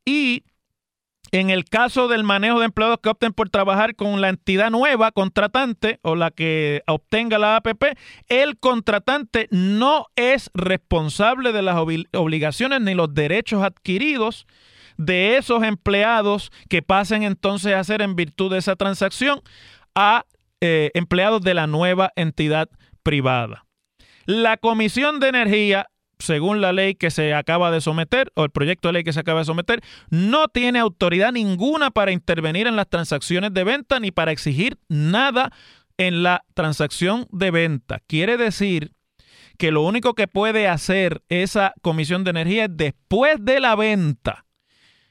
Y 0.05 0.43
en 1.31 1.49
el 1.49 1.65
caso 1.65 2.07
del 2.07 2.23
manejo 2.23 2.59
de 2.59 2.65
empleados 2.65 2.99
que 3.01 3.09
opten 3.09 3.31
por 3.31 3.49
trabajar 3.49 3.95
con 3.95 4.19
la 4.19 4.29
entidad 4.29 4.69
nueva 4.69 5.11
contratante 5.11 5.99
o 6.01 6.15
la 6.15 6.31
que 6.31 6.83
obtenga 6.87 7.37
la 7.37 7.55
APP, 7.55 7.97
el 8.27 8.57
contratante 8.57 9.47
no 9.49 10.07
es 10.15 10.49
responsable 10.53 11.53
de 11.53 11.61
las 11.61 11.77
obligaciones 11.77 12.81
ni 12.81 12.93
los 12.93 13.13
derechos 13.13 13.63
adquiridos 13.63 14.45
de 14.97 15.37
esos 15.37 15.63
empleados 15.63 16.51
que 16.69 16.81
pasen 16.81 17.23
entonces 17.23 17.73
a 17.75 17.83
ser 17.83 18.01
en 18.01 18.15
virtud 18.15 18.51
de 18.51 18.59
esa 18.59 18.75
transacción 18.75 19.41
a 19.95 20.25
eh, 20.59 20.91
empleados 20.93 21.41
de 21.41 21.53
la 21.53 21.65
nueva 21.65 22.11
entidad 22.15 22.69
privada. 23.03 23.65
La 24.25 24.57
Comisión 24.57 25.19
de 25.19 25.29
Energía 25.29 25.87
según 26.21 26.61
la 26.61 26.71
ley 26.71 26.95
que 26.95 27.11
se 27.11 27.33
acaba 27.33 27.71
de 27.71 27.81
someter 27.81 28.31
o 28.35 28.43
el 28.43 28.51
proyecto 28.51 28.87
de 28.87 28.93
ley 28.93 29.03
que 29.03 29.13
se 29.13 29.19
acaba 29.19 29.39
de 29.39 29.45
someter, 29.45 29.81
no 30.09 30.47
tiene 30.47 30.79
autoridad 30.79 31.31
ninguna 31.31 31.91
para 31.91 32.11
intervenir 32.11 32.67
en 32.67 32.75
las 32.75 32.89
transacciones 32.89 33.53
de 33.53 33.63
venta 33.63 33.99
ni 33.99 34.11
para 34.11 34.31
exigir 34.31 34.77
nada 34.87 35.51
en 35.97 36.23
la 36.23 36.45
transacción 36.53 37.27
de 37.31 37.51
venta. 37.51 37.99
Quiere 38.07 38.37
decir 38.37 38.93
que 39.57 39.71
lo 39.71 39.83
único 39.83 40.15
que 40.15 40.27
puede 40.27 40.67
hacer 40.67 41.21
esa 41.29 41.73
comisión 41.81 42.23
de 42.23 42.31
energía 42.31 42.65
es 42.65 42.71
después 42.73 43.35
de 43.39 43.59
la 43.59 43.75
venta 43.75 44.45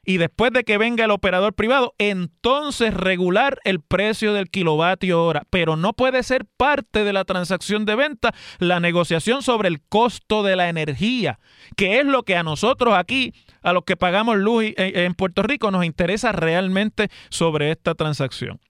y 0.05 0.17
después 0.17 0.53
de 0.53 0.65
que 0.65 0.79
venga 0.79 1.05
el 1.05 1.11
operador 1.11 1.55
privado, 1.55 1.95
entonces 1.99 2.95
regular 2.95 3.59
el 3.65 3.81
precio 3.81 4.33
del 4.33 4.51
kilovatio 4.51 5.25
hora. 5.25 5.43
Pero 5.51 5.77
no 5.77 5.93
puede 5.93 6.23
ser 6.23 6.47
parte 6.57 7.05
de 7.05 7.13
la 7.13 7.25
transacción 7.25 7.85
de 7.85 7.97
venta 7.97 8.35
la 8.59 8.81
negociación 8.81 9.43
sobre 9.43 9.69
el 9.69 9.83
costo 9.83 10.43
de 10.43 10.57
la 10.57 10.69
energía, 10.69 11.39
que 11.77 12.01
es 12.01 12.07
lo 12.07 12.23
que 12.23 12.37
a 12.37 12.43
nosotros 12.43 12.95
aquí, 12.95 13.35
a 13.63 13.73
los 13.73 13.85
que 13.85 13.97
pagamos 13.97 14.39
luz 14.39 14.65
en 14.77 15.15
Puerto 15.15 15.43
Rico, 15.43 15.71
nos 15.71 15.85
interesa 15.85 16.33
realmente 16.33 17.09
sobre 17.29 17.71
esta 17.71 17.95
transacción. 17.95 18.61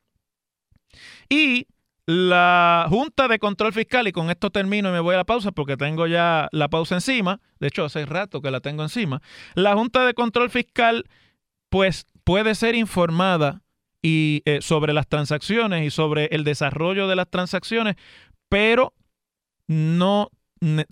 Y 1.28 1.68
la 2.10 2.86
Junta 2.88 3.28
de 3.28 3.38
Control 3.38 3.72
Fiscal, 3.72 4.08
y 4.08 4.12
con 4.12 4.30
esto 4.30 4.50
termino 4.50 4.88
y 4.88 4.92
me 4.92 4.98
voy 4.98 5.14
a 5.14 5.18
la 5.18 5.24
pausa 5.24 5.52
porque 5.52 5.76
tengo 5.76 6.08
ya 6.08 6.48
la 6.50 6.68
pausa 6.68 6.96
encima, 6.96 7.40
de 7.60 7.68
hecho 7.68 7.84
hace 7.84 8.04
rato 8.04 8.42
que 8.42 8.50
la 8.50 8.58
tengo 8.60 8.82
encima, 8.82 9.22
la 9.54 9.74
Junta 9.74 10.04
de 10.04 10.12
Control 10.14 10.50
Fiscal 10.50 11.04
pues 11.68 12.06
puede 12.24 12.56
ser 12.56 12.74
informada 12.74 13.62
eh, 14.02 14.58
sobre 14.60 14.92
las 14.92 15.06
transacciones 15.06 15.86
y 15.86 15.90
sobre 15.90 16.26
el 16.32 16.42
desarrollo 16.42 17.06
de 17.06 17.14
las 17.14 17.30
transacciones, 17.30 17.94
pero 18.48 18.92
no 19.68 20.30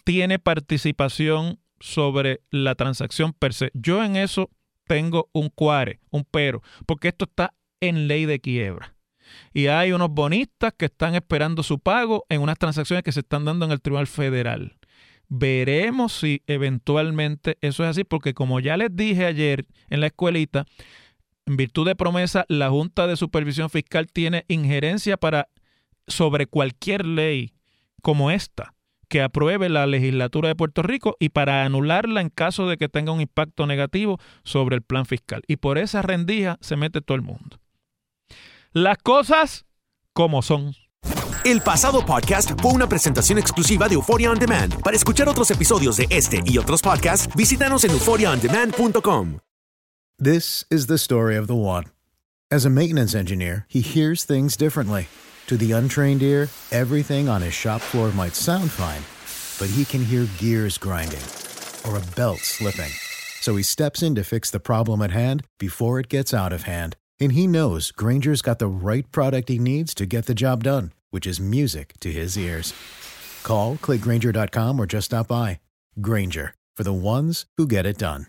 tiene 0.04 0.38
participación 0.38 1.59
sobre 1.81 2.42
la 2.50 2.76
transacción 2.76 3.33
per 3.33 3.54
se. 3.54 3.72
Yo 3.74 4.04
en 4.04 4.14
eso 4.14 4.50
tengo 4.87 5.31
un 5.33 5.48
cuare, 5.48 5.98
un 6.11 6.24
pero, 6.31 6.62
porque 6.87 7.09
esto 7.09 7.24
está 7.24 7.54
en 7.81 8.07
ley 8.07 8.24
de 8.24 8.38
quiebra 8.38 8.97
y 9.52 9.66
hay 9.66 9.92
unos 9.92 10.10
bonistas 10.10 10.72
que 10.76 10.86
están 10.86 11.14
esperando 11.14 11.62
su 11.62 11.78
pago 11.78 12.24
en 12.28 12.40
unas 12.40 12.58
transacciones 12.58 13.02
que 13.02 13.12
se 13.12 13.20
están 13.20 13.44
dando 13.44 13.64
en 13.64 13.72
el 13.72 13.80
Tribunal 13.80 14.06
Federal. 14.06 14.76
Veremos 15.28 16.12
si 16.14 16.42
eventualmente 16.46 17.58
eso 17.60 17.84
es 17.84 17.90
así, 17.90 18.04
porque 18.04 18.34
como 18.34 18.60
ya 18.60 18.76
les 18.76 18.94
dije 18.94 19.26
ayer 19.26 19.66
en 19.90 20.00
la 20.00 20.06
escuelita, 20.06 20.64
en 21.46 21.56
virtud 21.56 21.86
de 21.86 21.96
promesa, 21.96 22.44
la 22.48 22.70
Junta 22.70 23.06
de 23.06 23.16
Supervisión 23.16 23.70
Fiscal 23.70 24.06
tiene 24.06 24.44
injerencia 24.48 25.16
para 25.16 25.48
sobre 26.06 26.46
cualquier 26.46 27.04
ley 27.04 27.52
como 28.02 28.30
esta 28.30 28.74
que 29.08 29.22
apruebe 29.22 29.68
la 29.68 29.86
legislatura 29.86 30.48
de 30.48 30.54
Puerto 30.54 30.82
Rico 30.82 31.16
y 31.18 31.30
para 31.30 31.64
anularla 31.64 32.20
en 32.20 32.28
caso 32.28 32.68
de 32.68 32.76
que 32.76 32.88
tenga 32.88 33.12
un 33.12 33.20
impacto 33.20 33.66
negativo 33.66 34.18
sobre 34.44 34.76
el 34.76 34.82
plan 34.82 35.06
fiscal. 35.06 35.42
Y 35.46 35.56
por 35.56 35.78
esa 35.78 36.02
rendija 36.02 36.58
se 36.60 36.76
mete 36.76 37.00
todo 37.00 37.16
el 37.16 37.22
mundo. 37.22 37.58
Las 38.74 38.98
cosas 38.98 39.64
como 40.12 40.42
son. 40.42 40.74
El 41.44 41.62
pasado 41.62 42.04
podcast 42.04 42.50
fue 42.61 42.72
una 42.72 42.87
presentación 42.87 43.38
exclusiva 43.38 43.88
de 43.88 43.94
Euphoria 43.94 44.31
On 44.31 44.38
Demand. 44.38 44.83
Para 44.83 44.94
escuchar 44.94 45.26
otros 45.26 45.50
episodios 45.50 45.96
de 45.96 46.07
este 46.11 46.42
y 46.44 46.59
otros 46.59 46.83
podcasts, 46.83 47.35
visítanos 47.35 47.85
en 47.85 47.92
euphoriaondemand.com. 47.92 49.38
This 50.18 50.66
is 50.70 50.87
the 50.87 50.98
story 50.98 51.37
of 51.37 51.46
the 51.46 51.54
one. 51.54 51.85
As 52.50 52.66
a 52.66 52.70
maintenance 52.70 53.14
engineer, 53.14 53.64
he 53.68 53.81
hears 53.81 54.24
things 54.24 54.54
differently. 54.54 55.09
To 55.46 55.57
the 55.57 55.72
untrained 55.72 56.22
ear, 56.22 56.50
everything 56.70 57.26
on 57.26 57.40
his 57.40 57.54
shop 57.54 57.81
floor 57.81 58.11
might 58.12 58.35
sound 58.35 58.70
fine, 58.70 59.02
but 59.59 59.74
he 59.74 59.87
can 59.87 60.04
hear 60.04 60.26
gears 60.38 60.76
grinding 60.76 61.24
or 61.87 61.96
a 61.96 62.04
belt 62.16 62.40
slipping. 62.40 62.92
So 63.40 63.57
he 63.57 63.62
steps 63.62 64.02
in 64.02 64.14
to 64.16 64.24
fix 64.24 64.50
the 64.50 64.61
problem 64.61 65.00
at 65.00 65.12
hand 65.12 65.44
before 65.59 65.98
it 65.98 66.11
gets 66.11 66.35
out 66.35 66.52
of 66.52 66.64
hand. 66.64 66.96
And 67.20 67.33
he 67.33 67.46
knows 67.46 67.90
Granger's 67.90 68.42
got 68.42 68.59
the 68.59 68.68
right 68.68 69.11
product 69.11 69.48
he 69.48 69.59
needs 69.59 69.94
to 69.94 70.07
get 70.07 70.26
the 70.26 70.35
job 70.35 70.64
done, 70.64 70.92
which 71.11 71.26
is 71.26 71.40
music 71.40 71.94
to 72.00 72.12
his 72.12 72.37
ears. 72.37 72.72
Call, 73.42 73.76
clickgranger.com, 73.76 74.78
or 74.81 74.87
just 74.87 75.07
stop 75.07 75.28
by. 75.28 75.61
Granger, 76.00 76.54
for 76.76 76.85
the 76.85 76.92
ones 76.92 77.46
who 77.57 77.66
get 77.66 77.87
it 77.87 77.98
done. 77.98 78.26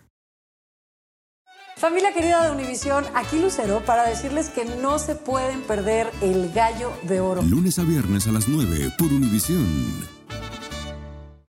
Familia 1.78 2.12
querida 2.12 2.44
de 2.44 2.52
Univisión, 2.52 3.06
aquí 3.16 3.40
Lucero 3.40 3.82
para 3.86 4.06
decirles 4.06 4.50
que 4.50 4.66
no 4.66 5.00
se 5.00 5.16
pueden 5.16 5.62
perder 5.62 6.12
el 6.22 6.52
gallo 6.52 6.92
de 7.04 7.22
oro. 7.22 7.42
Lunes 7.42 7.80
a 7.80 7.84
viernes 7.84 8.28
a 8.28 8.34
las 8.34 8.50
9 8.50 8.92
por 8.98 9.08
Univisión. 9.14 10.19